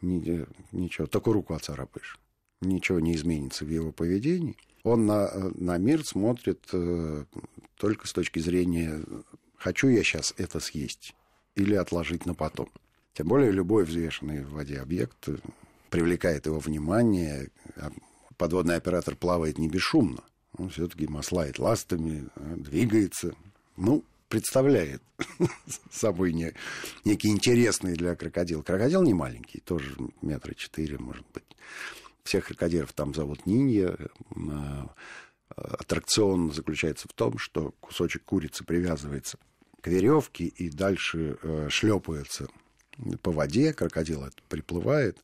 ничего, 0.00 1.06
только 1.06 1.32
руку 1.32 1.54
оцарапаешь. 1.54 2.18
Ничего 2.60 3.00
не 3.00 3.14
изменится 3.14 3.64
в 3.64 3.70
его 3.70 3.92
поведении. 3.92 4.56
Он 4.82 5.06
на, 5.06 5.30
на 5.54 5.76
мир 5.78 6.04
смотрит 6.04 6.60
э, 6.72 7.24
только 7.76 8.06
с 8.06 8.12
точки 8.12 8.38
зрения 8.38 9.02
«хочу 9.56 9.88
я 9.88 10.02
сейчас 10.02 10.34
это 10.36 10.60
съесть» 10.60 11.14
или 11.54 11.74
отложить 11.74 12.26
на 12.26 12.34
потом. 12.34 12.70
Тем 13.14 13.28
более 13.28 13.52
любой 13.52 13.84
взвешенный 13.84 14.42
в 14.42 14.52
воде 14.52 14.80
объект 14.80 15.28
привлекает 15.90 16.46
его 16.46 16.58
внимание. 16.58 17.50
А 17.76 17.92
подводный 18.36 18.76
оператор 18.76 19.14
плавает 19.14 19.58
не 19.58 19.68
бесшумно. 19.68 20.24
Он 20.56 20.68
все-таки 20.70 21.06
маслает 21.06 21.58
ластами, 21.58 22.28
а, 22.34 22.56
двигается. 22.56 23.34
Ну, 23.76 24.04
представляет 24.28 25.02
собой 25.90 26.32
не, 26.32 26.52
некий 27.04 27.28
интересный 27.28 27.94
для 27.94 28.16
крокодила. 28.16 28.62
Крокодил 28.62 29.02
не 29.02 29.14
маленький, 29.14 29.60
тоже 29.60 29.94
метра 30.22 30.54
четыре, 30.54 30.98
может 30.98 31.26
быть. 31.32 31.44
Всех 32.24 32.46
крокодилов 32.46 32.92
там 32.92 33.14
зовут 33.14 33.46
Нинья. 33.46 33.96
А, 34.36 34.90
аттракцион 35.56 36.52
заключается 36.52 37.06
в 37.08 37.12
том, 37.12 37.38
что 37.38 37.72
кусочек 37.80 38.24
курицы 38.24 38.64
привязывается 38.64 39.38
к 39.84 39.86
веревке 39.86 40.46
и 40.46 40.70
дальше 40.70 41.36
э, 41.42 41.68
шлепается 41.68 42.48
по 43.20 43.30
воде, 43.30 43.74
крокодил 43.74 44.24
приплывает, 44.48 45.18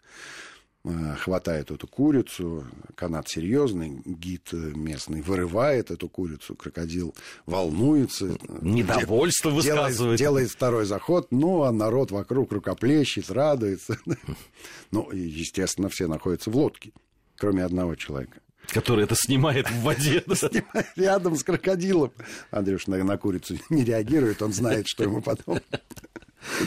э, 0.84 1.14
хватает 1.18 1.70
эту 1.70 1.88
курицу, 1.88 2.66
канат 2.94 3.26
серьезный, 3.26 4.02
гид 4.04 4.52
местный 4.52 5.22
вырывает 5.22 5.90
эту 5.90 6.10
курицу, 6.10 6.56
крокодил 6.56 7.14
волнуется. 7.46 8.36
Недовольство 8.60 9.48
высказывает. 9.48 9.96
Делает, 9.96 10.18
делает 10.18 10.50
второй 10.50 10.84
заход, 10.84 11.28
ну, 11.30 11.62
а 11.62 11.72
народ 11.72 12.10
вокруг 12.10 12.52
рукоплещет, 12.52 13.30
радуется. 13.30 13.98
Ну, 14.90 15.10
естественно, 15.10 15.88
все 15.88 16.06
находятся 16.06 16.50
в 16.50 16.56
лодке, 16.56 16.92
кроме 17.36 17.64
одного 17.64 17.94
человека. 17.94 18.42
Который 18.72 19.04
это 19.04 19.14
снимает 19.16 19.68
в 19.68 19.82
воде. 19.82 20.24
Рядом 20.96 21.36
с 21.36 21.42
крокодилом. 21.42 22.12
Андрюш 22.50 22.86
на, 22.86 23.02
на 23.02 23.18
курицу 23.18 23.58
не 23.68 23.84
реагирует, 23.84 24.42
он 24.42 24.52
знает, 24.52 24.86
что 24.88 25.02
ему 25.02 25.20
потом 25.22 25.60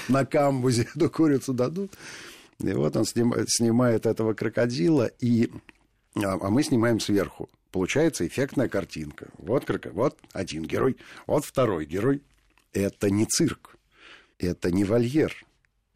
на 0.10 0.25
камбузе 0.25 0.88
эту 0.95 1.10
курицу 1.10 1.53
дадут. 1.53 1.93
И 2.60 2.72
вот 2.74 2.95
он 2.95 3.05
снимает, 3.05 3.50
снимает 3.50 4.05
этого 4.05 4.33
крокодила, 4.33 5.07
и, 5.19 5.50
а, 6.15 6.38
а 6.41 6.50
мы 6.50 6.63
снимаем 6.63 7.00
сверху. 7.00 7.50
Получается 7.72 8.27
эффектная 8.27 8.69
картинка. 8.69 9.29
Вот, 9.38 9.65
кроко, 9.65 9.89
вот 9.91 10.17
один 10.31 10.63
герой, 10.63 10.98
вот 11.25 11.45
второй 11.45 11.86
герой. 11.86 12.22
Это 12.72 13.10
не 13.10 13.25
цирк, 13.25 13.77
это 14.39 14.72
не 14.72 14.83
вольер. 14.83 15.33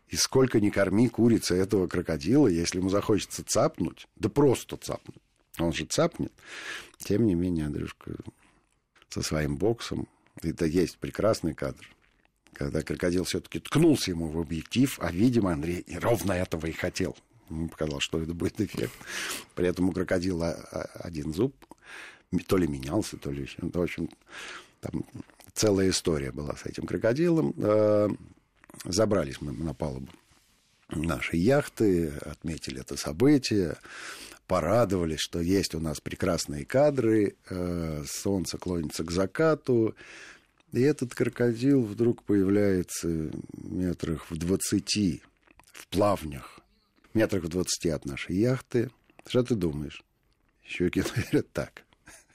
И 0.10 0.16
сколько 0.16 0.60
ни 0.60 0.70
корми 0.70 1.10
курица 1.10 1.54
этого 1.56 1.88
крокодила, 1.88 2.48
если 2.48 2.80
ему 2.80 2.90
захочется 2.90 3.44
цапнуть, 3.44 4.08
да 4.16 4.30
просто 4.30 4.78
цапнуть, 4.78 5.22
он 5.58 5.74
же 5.74 5.86
цапнет. 5.86 6.32
Тем 6.98 7.26
не 7.26 7.36
менее, 7.36 7.66
Андрюшка 7.66 8.16
со 9.10 9.22
своим 9.22 9.58
боксом. 9.58 10.08
Это 10.42 10.66
есть 10.66 10.98
прекрасный 10.98 11.54
кадр. 11.54 11.88
Когда 12.54 12.82
крокодил 12.82 13.24
все-таки 13.24 13.60
ткнулся 13.60 14.12
ему 14.12 14.28
в 14.28 14.40
объектив, 14.40 14.98
а, 15.02 15.12
видимо, 15.12 15.54
Андрей 15.54 15.86
ровно 16.00 16.34
этого 16.34 16.66
и 16.66 16.72
хотел. 16.72 17.16
Ему 17.50 17.70
показалось, 17.70 18.04
что 18.04 18.22
это 18.22 18.34
будет 18.34 18.60
эффект. 18.60 18.94
При 19.56 19.68
этом 19.68 19.90
у 19.90 19.92
крокодила 19.92 20.52
один 20.96 21.34
зуб 21.34 21.56
то 22.48 22.58
ли 22.58 22.68
менялся, 22.68 23.18
то 23.18 23.32
ли 23.32 23.44
еще. 23.44 23.58
В 23.62 23.82
общем, 23.82 24.10
там 24.82 25.06
целая 25.54 25.90
история 25.90 26.32
была 26.32 26.56
с 26.56 26.66
этим 26.66 26.86
крокодилом. 26.86 27.54
Э, 27.58 28.10
забрались 28.86 29.42
мы 29.42 29.54
на 29.54 29.74
палубу 29.74 30.10
нашей 30.90 31.40
яхты, 31.40 32.10
отметили 32.22 32.82
это 32.82 32.96
событие 32.98 33.78
порадовались, 34.48 35.20
что 35.20 35.40
есть 35.40 35.76
у 35.76 35.80
нас 35.80 36.00
прекрасные 36.00 36.66
кадры, 36.66 37.36
э, 37.50 38.04
солнце 38.08 38.58
клонится 38.58 39.04
к 39.04 39.12
закату, 39.12 39.96
и 40.72 40.82
этот 40.82 41.14
крокодил 41.14 41.84
вдруг 41.84 42.24
появляется 42.24 43.32
метрах 43.54 44.30
в 44.32 44.38
двадцати 44.38 45.22
в 45.72 45.88
плавнях, 45.88 46.60
метрах 47.14 47.44
в 47.44 47.50
двадцати 47.50 47.90
от 47.90 48.06
нашей 48.06 48.38
яхты. 48.38 48.90
Что 49.26 49.44
ты 49.44 49.56
думаешь? 49.56 50.04
Щеки 50.64 51.02
говорят 51.02 51.52
так. 51.52 51.84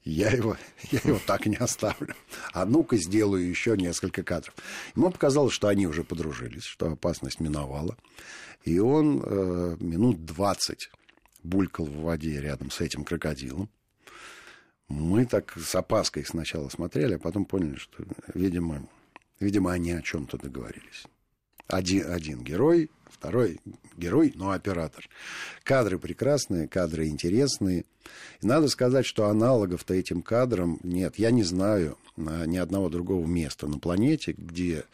Я 0.04 0.30
его, 0.30 0.56
я 0.90 1.00
его 1.04 1.20
так 1.26 1.46
не 1.46 1.56
оставлю. 1.56 2.14
А 2.52 2.66
ну-ка 2.66 2.96
сделаю 2.96 3.48
еще 3.48 3.76
несколько 3.76 4.22
кадров. 4.24 4.54
Ему 4.96 5.10
показалось, 5.10 5.54
что 5.54 5.68
они 5.68 5.86
уже 5.86 6.02
подружились, 6.02 6.64
что 6.64 6.90
опасность 6.90 7.38
миновала. 7.38 7.96
И 8.64 8.78
он 8.80 9.22
э, 9.24 9.76
минут 9.78 10.24
двадцать 10.24 10.90
булькал 11.42 11.86
в 11.86 12.02
воде 12.02 12.40
рядом 12.40 12.70
с 12.70 12.80
этим 12.80 13.04
крокодилом. 13.04 13.68
Мы 14.88 15.24
так 15.24 15.56
с 15.56 15.74
опаской 15.74 16.24
сначала 16.24 16.68
смотрели, 16.68 17.14
а 17.14 17.18
потом 17.18 17.44
поняли, 17.44 17.76
что, 17.76 18.04
видимо, 18.34 18.86
видимо 19.40 19.72
они 19.72 19.92
о 19.92 20.02
чем-то 20.02 20.38
договорились. 20.38 21.04
Один, 21.66 22.10
один 22.10 22.42
герой, 22.42 22.90
второй 23.10 23.60
герой, 23.96 24.32
но 24.34 24.50
оператор. 24.50 25.08
Кадры 25.62 25.98
прекрасные, 25.98 26.68
кадры 26.68 27.06
интересные. 27.06 27.84
И 28.42 28.46
надо 28.46 28.68
сказать, 28.68 29.06
что 29.06 29.28
аналогов-то 29.28 29.94
этим 29.94 30.20
кадрам 30.22 30.78
нет. 30.82 31.16
Я 31.16 31.30
не 31.30 31.44
знаю 31.44 31.96
ни 32.16 32.58
одного 32.58 32.90
другого 32.90 33.24
места 33.26 33.68
на 33.68 33.78
планете, 33.78 34.32
где 34.32 34.84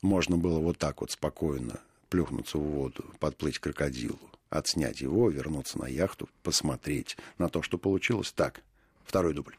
можно 0.00 0.38
было 0.38 0.60
вот 0.60 0.78
так 0.78 1.02
вот 1.02 1.10
спокойно 1.10 1.80
плюхнуться 2.08 2.58
в 2.58 2.62
воду, 2.62 3.04
подплыть 3.18 3.58
к 3.58 3.64
крокодилу 3.64 4.20
отснять 4.54 5.00
его, 5.00 5.28
вернуться 5.28 5.78
на 5.78 5.86
яхту, 5.86 6.28
посмотреть 6.42 7.16
на 7.38 7.48
то, 7.48 7.62
что 7.62 7.78
получилось. 7.78 8.32
Так, 8.32 8.62
второй 9.04 9.34
дубль. 9.34 9.56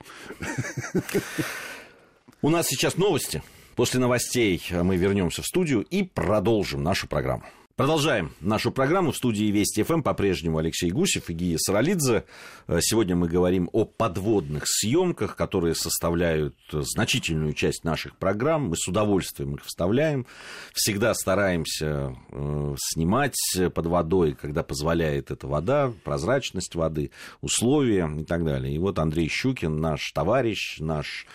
У 2.41 2.49
нас 2.49 2.67
сейчас 2.67 2.97
новости. 2.97 3.43
После 3.75 3.99
новостей 3.99 4.61
мы 4.71 4.95
вернемся 4.95 5.41
в 5.41 5.45
студию 5.45 5.81
и 5.81 6.03
продолжим 6.03 6.81
нашу 6.81 7.07
программу. 7.07 7.43
Продолжаем 7.77 8.31
нашу 8.39 8.71
программу. 8.71 9.11
В 9.11 9.17
студии 9.17 9.51
Вести 9.51 9.83
ФМ 9.83 10.01
по-прежнему 10.01 10.59
Алексей 10.59 10.91
Гусев 10.91 11.29
и 11.29 11.33
Гия 11.33 11.57
Саралидзе. 11.57 12.23
Э, 12.67 12.79
сегодня 12.79 13.17
мы 13.17 13.27
говорим 13.27 13.69
о 13.73 13.83
подводных 13.83 14.63
съемках, 14.65 15.35
которые 15.35 15.75
составляют 15.75 16.55
значительную 16.71 17.51
часть 17.51 17.83
наших 17.83 18.15
программ. 18.15 18.69
Мы 18.69 18.77
с 18.77 18.87
удовольствием 18.87 19.55
их 19.55 19.65
вставляем. 19.65 20.25
Всегда 20.73 21.13
стараемся 21.13 22.15
э, 22.31 22.75
снимать 22.79 23.35
под 23.73 23.85
водой, 23.87 24.37
когда 24.41 24.63
позволяет 24.63 25.29
эта 25.29 25.45
вода, 25.45 25.91
прозрачность 26.05 26.75
воды, 26.75 27.11
условия 27.41 28.09
и 28.17 28.23
так 28.23 28.45
далее. 28.45 28.73
И 28.73 28.79
вот 28.79 28.99
Андрей 28.99 29.27
Щукин, 29.27 29.81
наш 29.81 30.13
товарищ, 30.13 30.77
наш 30.79 31.27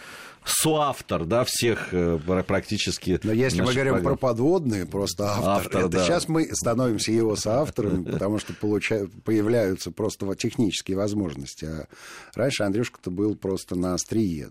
соавтор, 0.44 1.24
да, 1.24 1.44
всех 1.44 1.92
э, 1.92 2.18
практически. 2.46 3.20
Но 3.22 3.32
если 3.32 3.62
мы 3.62 3.72
говорим 3.72 3.94
программ. 3.94 4.16
про 4.16 4.28
подводные, 4.28 4.86
просто 4.86 5.26
автор, 5.26 5.48
автор 5.48 5.80
это 5.82 5.88
да. 5.88 6.04
сейчас 6.04 6.28
мы 6.28 6.48
становимся 6.52 7.12
его 7.12 7.36
соавторами, 7.36 8.04
потому 8.12 8.38
что 8.38 8.54
получают, 8.54 9.10
появляются 9.22 9.90
просто 9.90 10.34
технические 10.34 10.96
возможности. 10.96 11.64
А 11.64 11.86
раньше 12.34 12.62
Андрюшка-то 12.62 13.10
был 13.10 13.36
просто 13.36 13.76
на 13.76 13.94
острие 13.94 14.50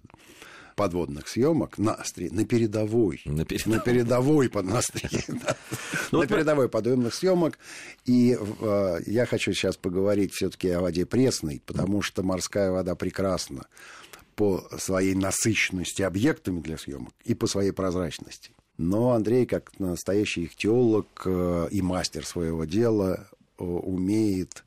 подводных 0.79 1.27
съемок 1.27 1.77
на 1.77 1.93
острие, 1.93 2.31
на 2.31 2.46
передовой, 2.46 3.22
на, 3.25 3.43
перед... 3.43 3.65
на 3.65 3.79
передовой 3.79 4.48
под 4.48 4.63
на 4.63 4.77
острие, 4.77 5.25
ну, 6.13 6.22
на 6.22 6.25
передовой 6.25 6.69
подводных 6.69 7.13
съемок. 7.13 7.60
И 8.05 8.38
э, 8.39 9.00
я 9.05 9.25
хочу 9.25 9.51
сейчас 9.51 9.75
поговорить 9.75 10.31
все-таки 10.34 10.69
о 10.69 10.79
воде 10.79 11.05
пресной, 11.05 11.62
потому 11.65 12.01
что 12.01 12.24
морская 12.24 12.72
вода 12.72 12.96
прекрасна 12.96 13.65
по 14.39 14.63
своей 14.77 15.15
насыщенности 15.15 16.01
объектами 16.01 16.62
для 16.62 16.77
съемок 16.77 17.13
и 17.25 17.34
по 17.34 17.46
своей 17.46 17.74
прозрачности. 17.74 18.51
Но 18.77 19.12
Андрей, 19.12 19.46
как 19.46 19.77
настоящий 19.79 20.46
ихтиолог 20.46 21.24
э, 21.25 21.67
и 21.72 21.81
мастер 21.81 22.25
своего 22.25 22.63
дела, 22.63 23.27
э, 23.58 23.63
умеет 23.65 24.63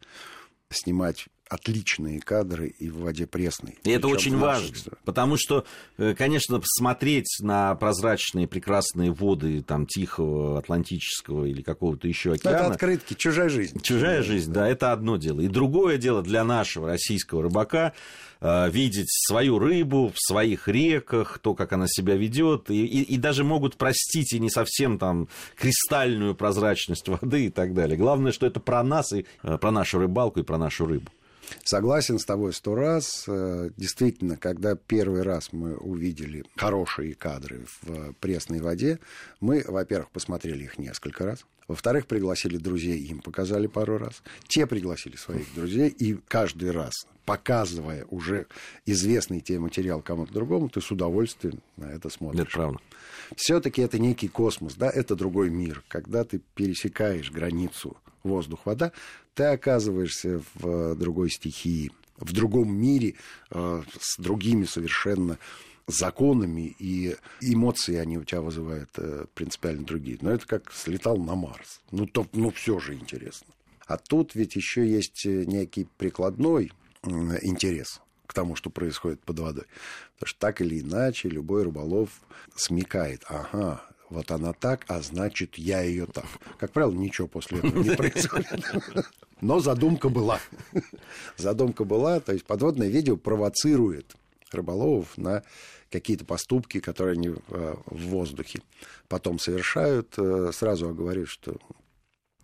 снимать 0.68 1.28
отличные 1.52 2.18
кадры 2.18 2.68
и 2.78 2.88
в 2.88 3.00
воде 3.00 3.26
пресной. 3.26 3.76
И 3.84 3.90
это 3.90 4.08
очень 4.08 4.38
важно, 4.38 4.92
потому 5.04 5.36
что, 5.36 5.66
э, 5.98 6.14
конечно, 6.16 6.60
смотреть 6.64 7.36
на 7.40 7.74
прозрачные 7.74 8.46
прекрасные 8.46 9.12
воды 9.12 9.62
там 9.62 9.86
Тихого, 9.86 10.58
Атлантического 10.58 11.44
или 11.44 11.60
какого-то 11.60 12.08
еще 12.08 12.32
океана... 12.32 12.56
Это 12.56 12.66
открытки, 12.68 13.14
чужая 13.14 13.50
жизнь. 13.50 13.80
Чужая 13.82 14.22
жизнь, 14.22 14.50
да, 14.50 14.66
это 14.66 14.92
одно 14.92 15.18
дело. 15.18 15.42
И 15.42 15.48
другое 15.48 15.98
дело 15.98 16.22
для 16.22 16.42
нашего 16.42 16.88
российского 16.88 17.42
рыбака 17.42 17.92
э, 18.40 18.70
видеть 18.70 19.10
свою 19.10 19.58
рыбу 19.58 20.10
в 20.14 20.18
своих 20.18 20.68
реках, 20.68 21.38
то, 21.38 21.54
как 21.54 21.74
она 21.74 21.86
себя 21.86 22.16
ведет, 22.16 22.70
и, 22.70 22.86
и, 22.86 23.02
и 23.02 23.18
даже 23.18 23.44
могут 23.44 23.76
простить 23.76 24.32
и 24.32 24.40
не 24.40 24.48
совсем 24.48 24.98
там 24.98 25.28
кристальную 25.56 26.34
прозрачность 26.34 27.08
воды 27.08 27.46
и 27.46 27.50
так 27.50 27.74
далее. 27.74 27.98
Главное, 27.98 28.32
что 28.32 28.46
это 28.46 28.58
про 28.58 28.82
нас 28.82 29.12
и 29.12 29.26
э, 29.42 29.58
про 29.58 29.70
нашу 29.70 29.98
рыбалку 29.98 30.40
и 30.40 30.44
про 30.44 30.56
нашу 30.56 30.86
рыбу. 30.86 31.10
Согласен 31.64 32.18
с 32.18 32.24
тобой 32.24 32.52
сто 32.52 32.74
раз. 32.74 33.24
Э, 33.26 33.70
действительно, 33.76 34.36
когда 34.36 34.76
первый 34.76 35.22
раз 35.22 35.52
мы 35.52 35.76
увидели 35.76 36.44
хорошие 36.56 37.14
кадры 37.14 37.66
в 37.82 38.12
пресной 38.14 38.60
воде, 38.60 38.98
мы, 39.40 39.64
во-первых, 39.66 40.10
посмотрели 40.10 40.64
их 40.64 40.78
несколько 40.78 41.24
раз. 41.26 41.44
Во-вторых, 41.72 42.06
пригласили 42.06 42.58
друзей, 42.58 42.98
им 42.98 43.20
показали 43.20 43.66
пару 43.66 43.96
раз. 43.96 44.22
Те 44.46 44.66
пригласили 44.66 45.16
своих 45.16 45.54
друзей, 45.54 45.88
и 45.88 46.18
каждый 46.28 46.70
раз, 46.70 46.92
показывая 47.24 48.04
уже 48.10 48.46
известный 48.84 49.40
тебе 49.40 49.58
материал 49.58 50.02
кому-то 50.02 50.34
другому, 50.34 50.68
ты 50.68 50.82
с 50.82 50.90
удовольствием 50.90 51.62
на 51.78 51.86
это 51.86 52.10
смотришь. 52.10 52.42
Это 52.42 52.50
правда. 52.50 52.78
Все-таки 53.36 53.80
это 53.80 53.98
некий 53.98 54.28
космос, 54.28 54.74
да, 54.74 54.90
это 54.90 55.16
другой 55.16 55.48
мир. 55.48 55.82
Когда 55.88 56.24
ты 56.24 56.42
пересекаешь 56.54 57.30
границу 57.30 57.96
воздух, 58.22 58.66
вода, 58.66 58.92
ты 59.32 59.44
оказываешься 59.44 60.42
в 60.54 60.68
э, 60.68 60.94
другой 60.94 61.30
стихии, 61.30 61.90
в 62.18 62.34
другом 62.34 62.70
мире, 62.76 63.14
э, 63.50 63.82
с 63.98 64.20
другими 64.20 64.66
совершенно 64.66 65.38
законами, 65.86 66.74
и 66.78 67.16
эмоции 67.40 67.96
они 67.96 68.18
у 68.18 68.24
тебя 68.24 68.40
вызывают 68.40 68.90
э, 68.96 69.26
принципиально 69.34 69.84
другие. 69.84 70.18
Но 70.20 70.30
это 70.30 70.46
как 70.46 70.72
слетал 70.72 71.16
на 71.16 71.34
Марс. 71.34 71.80
Ну, 71.90 72.06
то, 72.06 72.26
ну 72.32 72.50
все 72.50 72.78
же 72.78 72.94
интересно. 72.94 73.48
А 73.86 73.96
тут 73.96 74.34
ведь 74.34 74.56
еще 74.56 74.86
есть 74.86 75.24
некий 75.24 75.86
прикладной 75.98 76.72
интерес 77.02 78.00
к 78.26 78.34
тому, 78.34 78.56
что 78.56 78.70
происходит 78.70 79.20
под 79.20 79.40
водой. 79.40 79.64
Потому 80.14 80.28
что 80.28 80.38
так 80.38 80.60
или 80.60 80.80
иначе 80.80 81.28
любой 81.28 81.64
рыболов 81.64 82.22
смекает, 82.54 83.24
ага, 83.28 83.82
вот 84.08 84.30
она 84.30 84.52
так, 84.52 84.84
а 84.88 85.00
значит, 85.00 85.56
я 85.56 85.82
ее 85.82 86.06
так. 86.06 86.26
Как 86.58 86.72
правило, 86.72 86.92
ничего 86.92 87.26
после 87.26 87.58
этого 87.58 87.82
не 87.82 87.96
происходит. 87.96 88.64
Но 89.40 89.58
задумка 89.58 90.08
была. 90.08 90.38
Задумка 91.36 91.84
была, 91.84 92.20
то 92.20 92.32
есть 92.32 92.44
подводное 92.44 92.88
видео 92.88 93.16
провоцирует 93.16 94.14
рыболовов 94.52 95.16
на 95.16 95.42
какие-то 95.92 96.24
поступки, 96.24 96.80
которые 96.80 97.12
они 97.12 97.28
э, 97.28 97.74
в 97.86 98.06
воздухе 98.08 98.62
потом 99.08 99.38
совершают. 99.38 100.14
Э, 100.16 100.50
сразу 100.52 100.88
оговорю, 100.88 101.26
что 101.26 101.58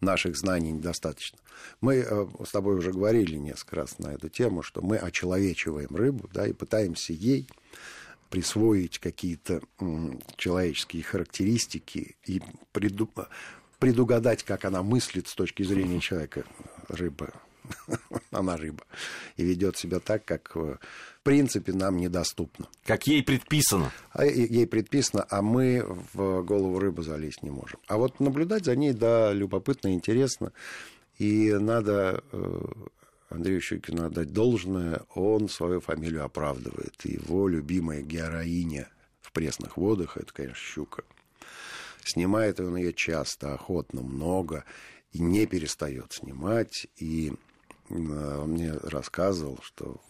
наших 0.01 0.37
знаний 0.37 0.71
недостаточно. 0.71 1.39
Мы 1.81 1.97
э, 1.97 2.27
с 2.45 2.51
тобой 2.51 2.77
уже 2.77 2.93
говорили 2.93 3.37
несколько 3.37 3.77
раз 3.77 3.99
на 3.99 4.09
эту 4.09 4.29
тему, 4.29 4.63
что 4.63 4.83
мы 4.83 4.97
очеловечиваем 4.97 5.95
рыбу 5.97 6.29
да, 6.33 6.47
и 6.47 6.53
пытаемся 6.53 7.13
ей 7.13 7.49
присвоить 8.31 8.99
какие-то 8.99 9.63
человеческие 10.37 11.03
характеристики 11.03 12.17
и 12.27 12.43
преду... 12.73 13.11
предугадать, 13.79 14.43
как 14.43 14.67
она 14.67 14.83
мыслит 14.83 15.29
с 15.29 15.35
точки 15.35 15.63
зрения 15.63 15.99
человека, 15.99 16.45
рыба. 16.89 17.33
Она 18.31 18.57
рыба. 18.57 18.85
И 19.37 19.45
ведет 19.45 19.77
себя 19.77 20.01
так, 20.01 20.25
как 20.25 20.53
э, 20.55 20.77
в 21.21 21.23
принципе 21.23 21.73
нам 21.73 21.97
недоступно. 21.97 22.67
Как 22.85 23.07
ей 23.07 23.23
предписано. 23.23 23.93
А 24.13 24.25
ей 24.25 24.67
предписано, 24.67 25.27
а 25.29 25.43
мы 25.43 25.85
в 26.13 26.43
голову 26.43 26.79
рыбы 26.79 27.03
залезть 27.03 27.43
не 27.43 27.51
можем. 27.51 27.81
А 27.87 27.97
вот 27.97 28.21
наблюдать 28.21 28.65
за 28.65 28.77
ней, 28.77 28.93
да, 28.93 29.33
любопытно, 29.33 29.93
интересно. 29.93 30.53
И 31.19 31.53
надо 31.53 32.23
э, 32.33 32.61
Андрею 33.31 33.61
Щукину 33.61 34.07
отдать 34.07 34.33
должное, 34.33 35.03
он 35.15 35.49
свою 35.49 35.81
фамилию 35.81 36.25
оправдывает. 36.25 36.95
Его 37.05 37.49
любимая 37.49 38.03
героиня 38.03 38.89
в 39.21 39.33
пресных 39.33 39.77
водах, 39.77 40.17
это, 40.17 40.33
конечно, 40.33 40.57
щука. 40.57 41.03
Снимает 42.05 42.59
он 42.61 42.77
ее 42.77 42.95
часто, 42.95 43.53
охотно, 43.53 44.03
много, 44.03 44.65
и 45.13 45.21
не 45.21 45.47
перестает 45.47 46.13
снимать. 46.13 46.87
И 46.97 47.35
он 47.88 48.51
мне 48.51 48.72
рассказывал, 48.72 49.59
что 49.62 50.01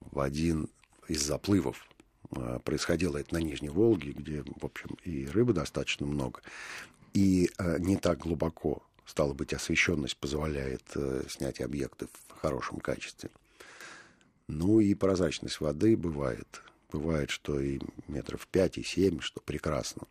в 0.00 0.20
один 0.20 0.68
из 1.08 1.22
заплывов 1.22 1.86
а, 2.30 2.58
происходило 2.60 3.18
это 3.18 3.34
на 3.34 3.38
Нижней 3.38 3.68
Волге, 3.68 4.12
где, 4.12 4.42
в 4.42 4.64
общем, 4.64 4.96
и 5.04 5.26
рыбы 5.26 5.52
достаточно 5.52 6.06
много, 6.06 6.40
и 7.12 7.50
а, 7.58 7.78
не 7.78 7.96
так 7.96 8.18
глубоко 8.18 8.82
Стало 9.04 9.34
быть, 9.34 9.52
освещенность 9.52 10.16
позволяет 10.16 10.84
э, 10.94 11.24
снять 11.28 11.60
объекты 11.60 12.06
в 12.28 12.40
хорошем 12.40 12.78
качестве. 12.78 13.30
Ну 14.46 14.80
и 14.80 14.94
прозрачность 14.94 15.60
воды 15.60 15.96
бывает. 15.96 16.62
Бывает, 16.92 17.30
что 17.30 17.60
и 17.60 17.80
метров 18.06 18.46
5, 18.46 18.78
и 18.78 18.82
7, 18.82 19.20
что 19.20 19.40
прекрасно. 19.40 20.06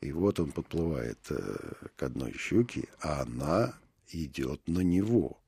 И 0.00 0.12
вот 0.12 0.38
он 0.40 0.52
подплывает 0.52 1.18
э, 1.30 1.72
к 1.96 2.02
одной 2.02 2.32
щуке, 2.32 2.88
а 3.00 3.22
она 3.22 3.74
идет 4.08 4.66
на 4.68 4.80
него, 4.80 5.38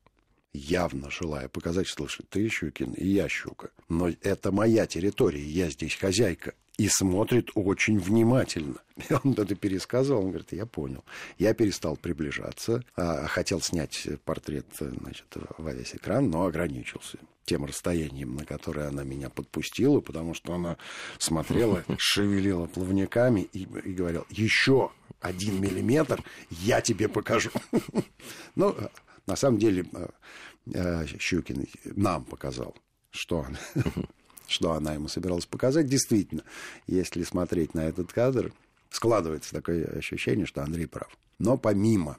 явно 0.54 1.10
желая 1.10 1.48
показать, 1.48 1.88
слушай, 1.88 2.24
ты 2.28 2.48
Щукин, 2.48 2.92
и 2.92 3.06
я 3.06 3.28
Щука. 3.28 3.70
Но 3.88 4.08
это 4.22 4.52
моя 4.52 4.86
территория, 4.86 5.44
я 5.44 5.68
здесь 5.68 5.96
хозяйка 5.96 6.54
и 6.78 6.88
смотрит 6.88 7.50
очень 7.54 7.98
внимательно. 7.98 8.76
И 8.96 9.12
он 9.12 9.32
это 9.32 9.54
пересказывал, 9.54 10.22
он 10.22 10.28
говорит, 10.30 10.52
я 10.52 10.66
понял. 10.66 11.04
Я 11.38 11.54
перестал 11.54 11.96
приближаться, 11.96 12.82
а, 12.96 13.26
хотел 13.26 13.60
снять 13.60 14.08
портрет 14.24 14.66
значит, 14.78 15.26
во 15.58 15.72
весь 15.72 15.94
экран, 15.94 16.30
но 16.30 16.46
ограничился 16.46 17.18
тем 17.44 17.64
расстоянием, 17.64 18.34
на 18.34 18.44
которое 18.44 18.88
она 18.88 19.04
меня 19.04 19.28
подпустила, 19.28 20.00
потому 20.00 20.34
что 20.34 20.54
она 20.54 20.78
смотрела, 21.18 21.84
шевелила 21.98 22.66
плавниками 22.66 23.42
и, 23.52 23.62
и 23.62 23.92
говорила, 23.92 24.24
еще 24.30 24.90
один 25.20 25.60
миллиметр, 25.60 26.22
я 26.50 26.80
тебе 26.80 27.08
покажу. 27.08 27.50
Ну, 28.56 28.76
на 29.26 29.37
самом 29.37 29.58
деле, 29.58 29.87
э, 29.92 30.08
э, 30.74 31.06
Щукин 31.18 31.66
нам 31.84 32.24
показал, 32.24 32.76
что 33.10 33.46
что 34.46 34.72
она 34.72 34.94
ему 34.94 35.08
собиралась 35.08 35.46
показать. 35.46 35.87
Действительно, 35.87 36.42
если 36.87 37.22
смотреть 37.22 37.74
на 37.74 37.80
этот 37.80 38.12
кадр, 38.12 38.52
складывается 38.90 39.52
такое 39.52 39.84
ощущение, 39.87 40.46
что 40.46 40.62
Андрей 40.62 40.87
прав. 40.87 41.16
Но 41.38 41.56
помимо, 41.56 42.18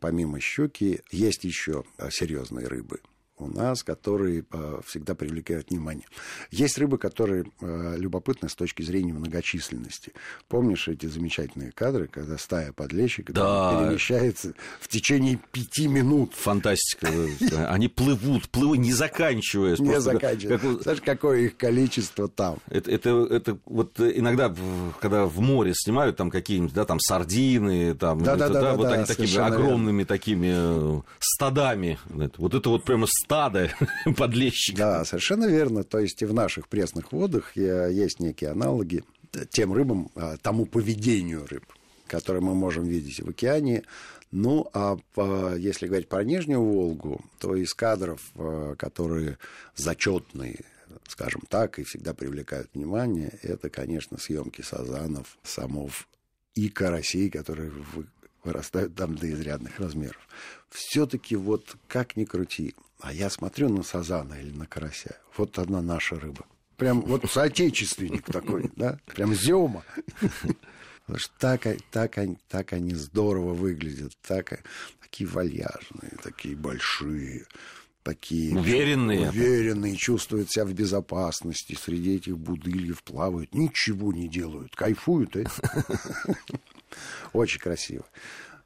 помимо 0.00 0.40
щуки, 0.40 1.02
есть 1.10 1.44
еще 1.44 1.84
серьезные 2.10 2.68
рыбы. 2.68 3.00
У 3.44 3.48
нас, 3.48 3.82
которые 3.82 4.44
э, 4.52 4.80
всегда 4.86 5.14
привлекают 5.14 5.70
внимание. 5.70 6.06
Есть 6.50 6.78
рыбы, 6.78 6.98
которые 6.98 7.44
э, 7.60 7.94
любопытны 7.98 8.48
с 8.48 8.54
точки 8.54 8.82
зрения 8.82 9.12
многочисленности. 9.12 10.12
Помнишь 10.48 10.88
эти 10.88 11.06
замечательные 11.06 11.72
кадры, 11.72 12.08
когда 12.08 12.38
стая 12.38 12.72
подлещиков 12.72 13.34
Да. 13.34 13.84
перемещается 13.86 14.54
в 14.80 14.88
течение 14.88 15.38
пяти 15.52 15.86
минут? 15.86 16.32
Фантастика. 16.34 17.08
Они 17.68 17.88
плывут, 17.88 18.48
плывут, 18.48 18.78
не 18.78 18.92
заканчиваясь. 18.92 19.78
Не 19.78 19.90
Просто 19.90 20.12
как- 20.12 20.20
заканчивая. 20.22 20.58
как- 20.58 20.82
Знаешь, 20.82 21.00
какое 21.02 21.40
их 21.40 21.56
количество 21.56 22.28
там? 22.28 22.58
Это, 22.68 22.90
это, 22.90 23.10
это 23.30 23.58
вот 23.66 24.00
иногда, 24.00 24.54
когда 25.00 25.26
в 25.26 25.40
море 25.40 25.72
снимают 25.74 26.16
там 26.16 26.30
какие-нибудь, 26.30 26.72
да, 26.74 26.84
там 26.84 26.98
сардины, 27.00 27.94
там, 27.94 28.22
Да, 28.22 28.36
да, 28.36 28.46
это, 28.46 28.54
да, 28.54 28.60
да, 28.62 28.74
вот 28.74 28.82
да, 28.88 28.92
они 28.94 29.04
такими 29.04 29.36
огромными 29.36 30.04
такими 30.04 30.52
э, 30.54 31.02
стадами. 31.18 31.98
Вот 32.38 32.54
это 32.54 32.68
вот 32.70 32.84
прямо 32.84 33.06
стадо 33.08 33.33
подлещиков. 34.16 34.78
Да, 34.78 35.04
совершенно 35.04 35.46
верно. 35.46 35.84
То 35.84 35.98
есть 35.98 36.22
и 36.22 36.26
в 36.26 36.34
наших 36.34 36.68
пресных 36.68 37.12
водах 37.12 37.56
есть 37.56 38.20
некие 38.20 38.50
аналоги 38.50 39.04
тем 39.50 39.72
рыбам, 39.72 40.10
э, 40.14 40.36
тому 40.42 40.66
поведению 40.66 41.46
рыб, 41.46 41.64
которое 42.06 42.40
мы 42.40 42.54
можем 42.54 42.84
видеть 42.84 43.20
в 43.20 43.28
океане. 43.28 43.82
Ну, 44.30 44.68
а 44.72 44.96
по- 45.14 45.54
если 45.56 45.86
говорить 45.86 46.08
про 46.08 46.24
Нижнюю 46.24 46.60
Волгу, 46.60 47.20
то 47.38 47.54
из 47.54 47.74
кадров, 47.74 48.20
э, 48.34 48.74
которые 48.78 49.38
зачетные, 49.76 50.64
скажем 51.08 51.42
так, 51.48 51.78
и 51.78 51.84
всегда 51.84 52.14
привлекают 52.14 52.68
внимание, 52.74 53.38
это, 53.42 53.68
конечно, 53.68 54.18
съемки 54.18 54.62
сазанов, 54.62 55.36
самов 55.42 56.08
и 56.54 56.68
карасей, 56.68 57.30
которые 57.30 57.72
вырастают 58.44 58.94
там 58.94 59.14
до 59.16 59.30
изрядных 59.30 59.78
размеров. 59.80 60.28
Все-таки 60.70 61.36
вот 61.36 61.76
как 61.88 62.16
ни 62.16 62.24
крути, 62.24 62.74
а 63.00 63.12
я 63.12 63.30
смотрю 63.30 63.68
на 63.68 63.82
сазана 63.82 64.34
или 64.34 64.50
на 64.50 64.66
карася, 64.66 65.18
вот 65.36 65.58
одна 65.58 65.82
наша 65.82 66.18
рыба. 66.18 66.46
Прям 66.76 67.02
вот 67.02 67.30
соотечественник 67.30 68.24
такой, 68.24 68.70
да? 68.76 68.98
Прям 69.06 69.34
зема. 69.34 69.84
Потому 71.06 71.18
что 71.18 71.32
так, 71.38 71.66
так, 71.90 72.18
они, 72.18 72.38
так 72.48 72.72
они 72.72 72.94
здорово 72.94 73.52
выглядят, 73.52 74.12
так, 74.26 74.62
такие 75.02 75.28
вальяжные, 75.28 76.16
такие 76.22 76.56
большие, 76.56 77.44
такие... 78.02 78.56
Уверенные. 78.56 79.28
Уверенные, 79.28 79.96
чувствуют 79.96 80.50
себя 80.50 80.64
в 80.64 80.72
безопасности, 80.72 81.76
среди 81.80 82.16
этих 82.16 82.38
будыльев 82.38 83.02
плавают, 83.02 83.54
ничего 83.54 84.14
не 84.14 84.28
делают, 84.28 84.74
кайфуют. 84.74 85.36
Очень 87.32 87.60
красиво. 87.60 88.04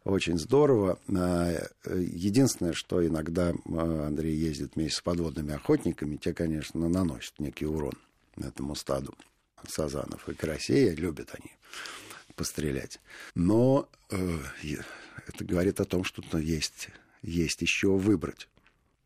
Очень 0.05 0.39
здорово. 0.39 0.99
А, 1.15 1.69
Единственное, 1.85 2.73
что 2.73 3.07
иногда 3.07 3.53
а, 3.53 4.07
Андрей 4.07 4.35
ездит 4.35 4.75
вместе 4.75 4.97
с 4.99 5.03
подводными 5.03 5.55
охотниками, 5.55 6.17
те, 6.17 6.33
конечно, 6.33 6.89
наносят 6.89 7.39
некий 7.39 7.67
урон 7.67 7.95
этому 8.37 8.75
стаду 8.75 9.15
сазанов 9.67 10.29
и 10.29 10.35
карасей. 10.35 10.95
Любят 10.95 11.31
они 11.35 11.51
пострелять. 12.37 13.01
Но 13.35 13.89
э, 14.11 14.39
это 15.27 15.45
говорит 15.45 15.81
о 15.81 15.85
том, 15.85 16.05
что 16.05 16.23
ну, 16.33 16.39
есть, 16.39 16.89
есть 17.23 17.61
еще 17.61 17.89
выбрать. 17.89 18.49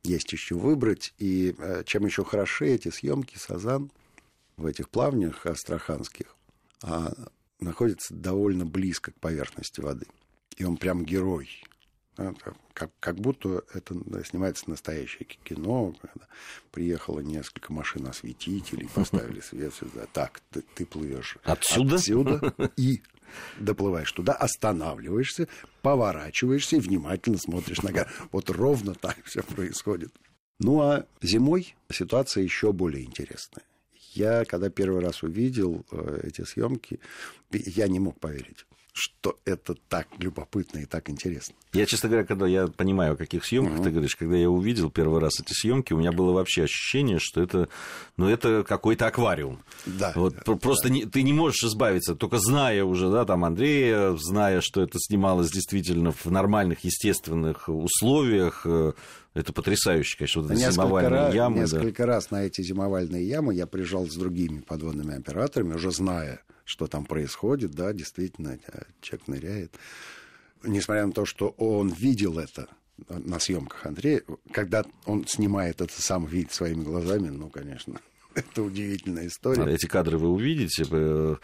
Есть 0.05 0.33
еще 0.33 0.55
выбрать. 0.55 1.15
И 1.19 1.55
э, 1.59 1.83
чем 1.87 2.05
еще 2.05 2.25
хороши 2.25 2.69
эти 2.69 2.91
съемки 2.91 3.39
сазан 3.39 3.91
в 4.57 4.67
этих 4.67 4.91
плавнях 4.91 5.47
астраханских, 5.47 6.37
а, 6.83 7.13
находится 7.63 8.15
довольно 8.15 8.67
близко 8.67 9.13
к 9.13 9.21
поверхности 9.21 9.81
воды. 9.81 10.07
И 10.57 10.65
он 10.65 10.77
прям 10.77 11.05
герой. 11.05 11.49
Как, 12.75 12.91
как 13.01 13.17
будто 13.17 13.65
это 13.73 13.95
снимается 14.25 14.69
настоящее 14.69 15.25
кино. 15.25 15.95
когда 16.01 16.27
приехало 16.71 17.21
несколько 17.21 17.73
машин 17.73 18.07
осветителей, 18.07 18.89
поставили 18.95 19.41
свет 19.49 19.73
сюда. 19.75 20.07
Так, 20.13 20.41
ты, 20.51 20.63
ты 20.75 20.85
плывешь 20.85 21.39
Отсюда? 21.43 21.97
отсюда 21.97 22.55
и 22.77 23.03
доплываешь 23.59 24.13
туда, 24.13 24.35
останавливаешься, 24.35 25.49
поворачиваешься 25.81 26.77
и 26.77 26.81
внимательно 26.81 27.39
смотришь 27.39 27.83
на. 27.83 27.93
Вот 28.31 28.51
ровно 28.51 28.95
так 28.95 29.17
все 29.25 29.43
происходит. 29.43 30.13
Ну 30.59 30.81
а 30.83 31.07
зимой 31.23 31.75
ситуация 31.91 32.45
еще 32.45 32.73
более 32.73 33.05
интересная. 33.05 33.65
Я, 34.15 34.45
когда 34.45 34.69
первый 34.69 35.01
раз 35.01 35.23
увидел 35.23 35.85
э, 35.91 36.21
эти 36.25 36.43
съемки, 36.43 37.01
я 37.51 37.89
не 37.89 38.01
мог 38.01 38.19
поверить, 38.21 38.67
что 38.95 39.39
это 39.47 39.75
так 39.89 40.07
любопытно 40.19 40.81
и 40.81 40.85
так 40.85 41.09
интересно. 41.09 41.55
Я, 41.73 41.87
честно 41.87 42.11
говоря, 42.11 42.27
когда 42.27 42.47
я 42.47 42.67
понимаю, 42.67 43.15
о 43.15 43.17
каких 43.17 43.45
съемках 43.47 43.83
ты 43.83 43.91
говоришь, 43.91 44.17
когда 44.17 44.37
я 44.37 44.51
увидел 44.51 44.91
первый 44.91 45.19
раз 45.21 45.41
эти 45.41 45.55
съемки, 45.55 45.95
у 45.95 45.99
меня 45.99 46.13
было 46.13 46.33
вообще 46.33 46.65
ощущение, 46.65 47.19
что 47.19 47.43
это, 47.43 47.69
ну, 48.19 48.29
это 48.29 48.65
какой-то 48.69 49.07
аквариум. 49.07 49.61
Да. 49.87 50.13
Вот 50.15 50.45
про- 50.45 50.57
просто 50.57 50.91
не- 50.91 51.07
ты 51.07 51.23
не 51.23 51.33
можешь 51.33 51.65
избавиться, 51.65 52.15
только 52.15 52.39
зная 52.39 52.85
уже, 52.85 53.11
да, 53.11 53.25
там 53.25 53.45
Андрея, 53.47 54.15
зная, 54.19 54.61
что 54.61 54.83
это 54.83 54.99
снималось 55.01 55.51
действительно 55.51 56.13
в 56.13 56.27
нормальных, 56.27 56.81
естественных 56.85 57.71
условиях, 57.71 58.63
э, 58.67 58.93
это 59.33 59.55
потрясающе, 59.55 60.19
конечно, 60.19 60.43
вот 60.43 60.51
эти 60.51 60.59
Несколько, 60.59 60.75
зимовальные 60.75 61.11
раз, 61.11 61.35
ямы. 61.35 61.57
да. 61.57 61.63
несколько 61.63 62.05
раз 62.07 62.31
на 62.31 62.43
эти 62.45 62.61
зимовальные 62.61 63.27
ямы 63.27 63.55
я 63.55 63.67
приезжал 63.67 64.07
с 64.07 64.15
другими 64.15 64.61
подводными 64.61 65.17
операторами, 65.17 65.73
уже 65.75 65.91
зная, 65.93 66.43
что 66.65 66.87
там 66.87 67.05
происходит, 67.05 67.73
да, 67.73 67.93
действительно, 67.93 68.59
э, 68.67 68.83
человек 69.01 69.29
ныряет. 69.29 69.75
Несмотря 70.63 71.07
на 71.07 71.13
то, 71.13 71.25
что 71.25 71.49
он 71.59 71.91
видел 71.91 72.39
это 72.39 72.69
на 73.09 73.39
съемках 73.39 73.87
Андрея, 73.87 74.23
когда 74.53 74.85
он 75.07 75.27
снимает 75.27 75.81
это 75.81 76.01
сам 76.01 76.27
видит 76.27 76.53
своими 76.53 76.85
глазами, 76.85 77.29
ну, 77.29 77.49
конечно, 77.49 78.01
это 78.35 78.63
удивительная 78.63 79.27
история. 79.27 79.73
Эти 79.73 79.87
кадры 79.87 80.19
вы 80.19 80.29
увидите, 80.29 80.85
э, 80.91 81.37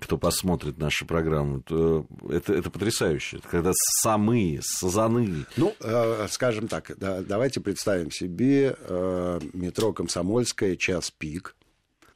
кто 0.00 0.18
посмотрит 0.18 0.78
нашу 0.78 1.06
программу. 1.06 1.60
то 1.62 2.06
Это, 2.28 2.54
это 2.54 2.70
потрясающе. 2.70 3.38
Это 3.38 3.48
Когда 3.48 3.72
самы, 4.02 4.60
сазаны. 4.62 5.46
Ну, 5.56 5.74
э, 5.80 6.26
скажем 6.30 6.68
так, 6.68 6.92
да, 6.98 7.22
давайте 7.22 7.60
представим 7.60 8.10
себе 8.10 8.76
э, 8.78 9.40
метро 9.52 9.92
Комсомольская, 9.92 10.76
час 10.76 11.10
пик. 11.10 11.54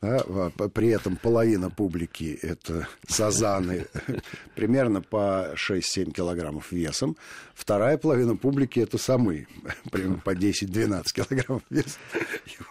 Да, 0.06 0.24
а, 0.28 0.68
при 0.68 0.88
этом 0.88 1.16
половина 1.16 1.68
публики 1.68 2.38
это 2.40 2.86
сазаны 3.08 3.86
примерно 4.54 5.02
по 5.02 5.54
6-7 5.54 6.12
килограммов 6.12 6.70
весом. 6.70 7.16
Вторая 7.54 7.98
половина 7.98 8.36
публики 8.36 8.78
это 8.78 8.98
самы 8.98 9.48
примерно 9.90 10.18
по 10.18 10.34
10-12 10.34 11.04
килограммов 11.12 11.62
весом. 11.70 12.00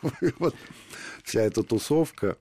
Вот 0.40 0.56
вся 1.24 1.42
эта 1.42 1.62
тусовка, 1.64 2.38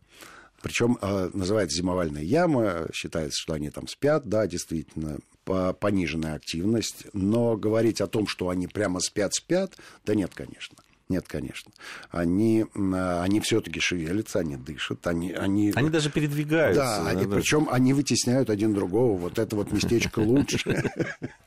причем 0.63 0.97
э, 1.01 1.31
называется 1.33 1.77
зимовальная 1.77 2.23
яма, 2.23 2.87
считается, 2.93 3.41
что 3.41 3.55
они 3.55 3.71
там 3.71 3.89
спят, 3.89 4.29
да, 4.29 4.47
действительно, 4.47 5.19
по- 5.45 5.73
пониженная 5.73 6.35
активность, 6.35 7.07
но 7.13 7.57
говорить 7.57 8.01
о 8.01 8.07
том, 8.07 8.29
что 8.29 8.49
они 8.49 8.69
прямо 8.69 9.01
спят-спят, 9.01 9.77
да 10.07 10.15
нет, 10.15 10.31
конечно. 10.35 10.77
Нет, 11.11 11.27
конечно. 11.29 11.71
Они, 12.11 12.65
они 12.75 13.41
все-таки 13.41 13.79
шевелятся, 13.79 14.39
они 14.39 14.57
дышат, 14.57 15.07
они, 15.07 15.33
они, 15.33 15.71
Они 15.75 15.91
даже 15.91 16.11
передвигаются. 16.11 16.81
да, 16.83 17.07
они, 17.09 17.27
да. 17.27 17.37
причем 17.37 17.69
они 17.71 17.93
вытесняют 17.93 18.49
один 18.49 18.73
другого. 18.73 19.19
Вот 19.19 19.39
это 19.39 19.55
вот 19.55 19.71
местечко 19.73 20.21
лучше. 20.21 20.91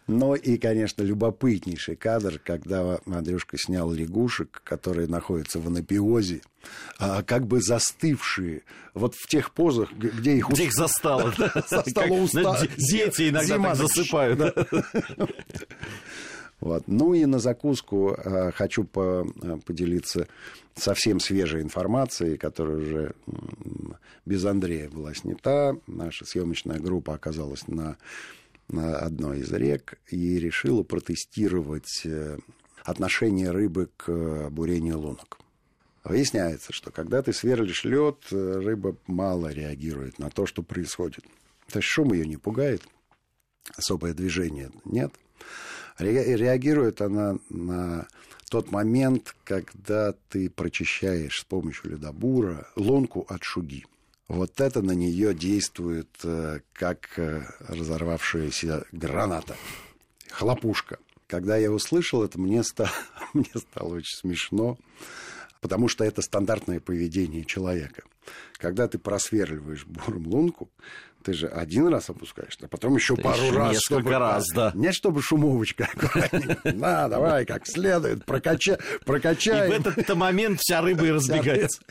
Ну 0.10 0.36
и, 0.36 0.58
конечно, 0.58 1.02
любопытнейший 1.04 1.98
кадр, 1.98 2.40
когда 2.42 2.98
Андрюшка 3.06 3.58
снял 3.58 3.92
лягушек, 3.92 4.62
которые 4.64 5.10
находятся 5.10 5.60
в 5.60 5.68
анапиозе, 5.68 6.40
а, 6.98 7.24
как 7.24 7.46
бы 7.46 7.62
застывшие 7.62 8.62
вот 8.94 9.16
в 9.16 9.28
тех 9.28 9.52
позах, 9.52 9.92
где 9.92 10.38
их 10.38 10.50
Где 10.50 10.64
их 10.64 10.74
застало? 10.74 11.34
Застало 11.70 12.14
уста- 12.24 12.68
Дети 12.78 13.30
иногда 13.30 13.60
так 13.60 13.76
засыпают. 13.76 14.40
Вот. 16.60 16.88
Ну 16.88 17.14
и 17.14 17.26
на 17.26 17.38
закуску 17.40 18.14
э, 18.14 18.52
хочу 18.52 18.84
по- 18.84 19.28
э, 19.42 19.58
поделиться 19.66 20.28
совсем 20.76 21.20
свежей 21.20 21.62
информацией, 21.62 22.38
которая 22.38 22.78
уже 22.78 23.16
без 24.26 24.44
Андрея 24.44 24.90
была 24.90 25.14
снята. 25.14 25.76
Наша 25.86 26.26
съемочная 26.26 26.80
группа 26.80 27.14
оказалась 27.14 27.68
на, 27.68 27.98
на 28.70 28.98
одной 28.98 29.42
из 29.42 29.52
рек 29.52 30.00
и 30.10 30.40
решила 30.40 30.82
протестировать 30.82 32.02
э, 32.06 32.40
отношение 32.84 33.52
рыбы 33.52 33.90
к 33.96 34.50
бурению 34.50 35.00
лунок. 35.00 35.40
Выясняется, 36.04 36.74
что 36.74 36.90
когда 36.90 37.22
ты 37.22 37.34
сверлишь 37.34 37.84
лед, 37.84 38.18
рыба 38.32 38.96
мало 39.08 39.50
реагирует 39.50 40.20
на 40.20 40.30
то, 40.30 40.46
что 40.46 40.64
происходит. 40.64 41.26
То 41.70 41.80
есть 41.80 41.88
шум 41.88 42.14
ее 42.14 42.26
не 42.26 42.38
пугает, 42.38 42.82
особое 43.76 44.14
движение 44.14 44.72
нет. 44.86 45.12
Ре- 45.98 46.36
Реагирует 46.36 47.02
она 47.02 47.38
на 47.50 48.08
тот 48.50 48.72
момент, 48.72 49.36
когда 49.44 50.14
ты 50.30 50.50
прочищаешь 50.50 51.40
с 51.42 51.44
помощью 51.44 51.92
ледобура 51.92 52.68
лунку 52.76 53.26
от 53.30 53.44
шуги. 53.44 53.86
Вот 54.28 54.60
это 54.62 54.82
на 54.82 54.92
нее 54.92 55.34
действует 55.34 56.10
э, 56.24 56.60
как 56.74 57.18
э, 57.18 57.44
разорвавшаяся 57.60 58.86
граната, 58.92 59.56
хлопушка. 60.30 61.00
Когда 61.28 61.58
я 61.58 61.72
услышал 61.72 62.24
это, 62.24 62.40
мне, 62.40 62.64
ста- 62.64 62.92
мне 63.34 63.50
стало 63.56 63.96
очень 63.96 64.18
смешно, 64.18 64.78
потому 65.62 65.88
что 65.88 66.04
это 66.04 66.22
стандартное 66.22 66.80
поведение 66.80 67.44
человека. 67.46 68.04
Когда 68.58 68.88
ты 68.88 68.98
просверливаешь 68.98 69.86
буром 69.86 70.28
лунку, 70.28 70.70
ты 71.24 71.34
же 71.34 71.48
один 71.48 71.88
раз 71.88 72.10
опускаешь, 72.10 72.58
а 72.62 72.68
потом 72.68 72.96
еще 72.96 73.16
да 73.16 73.24
пару 73.24 73.44
еще 73.44 73.58
раз. 73.58 73.72
Несколько 73.74 74.02
чтобы, 74.02 74.18
раз, 74.18 74.46
да. 74.56 74.72
Не 74.76 74.92
чтобы 74.94 75.22
шумовочка 75.22 75.90
На, 76.64 77.10
давай, 77.10 77.46
как 77.46 77.68
следует, 77.68 78.24
прокачай. 78.24 78.78
И 79.68 79.80
в 79.80 79.88
этот 79.88 80.16
момент 80.16 80.60
вся 80.62 80.82
рыба 80.82 81.06
и 81.06 81.12
разбегается. 81.12 81.82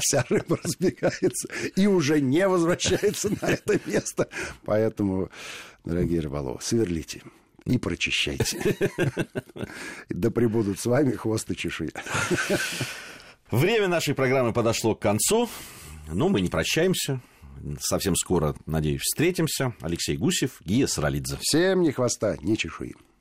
Вся 0.00 0.24
рыба 0.28 0.58
разбегается 0.62 1.48
и 1.76 1.86
уже 1.86 2.20
не 2.20 2.48
возвращается 2.48 3.30
на 3.40 3.46
это 3.46 3.78
место. 3.86 4.28
Поэтому, 4.64 5.30
дорогие 5.84 6.20
рыболовы, 6.20 6.58
сверлите 6.60 7.22
и 7.66 7.78
прочищайте. 7.78 8.76
Да 10.08 10.30
прибудут 10.30 10.80
с 10.80 10.86
вами 10.86 11.12
хвост 11.12 11.50
и 11.50 11.56
чешуя. 11.56 11.90
Время 13.50 13.88
нашей 13.88 14.14
программы 14.14 14.52
подошло 14.52 14.94
к 14.94 15.00
концу. 15.00 15.48
Но 16.08 16.28
мы 16.28 16.40
не 16.40 16.48
прощаемся. 16.48 17.20
Совсем 17.80 18.14
скоро, 18.16 18.54
надеюсь, 18.66 19.02
встретимся. 19.02 19.74
Алексей 19.80 20.16
Гусев, 20.16 20.60
Гия 20.64 20.86
Саралидзе. 20.86 21.38
Всем 21.40 21.82
ни 21.82 21.90
хвоста, 21.90 22.36
ни 22.42 22.54
чешуи. 22.54 22.94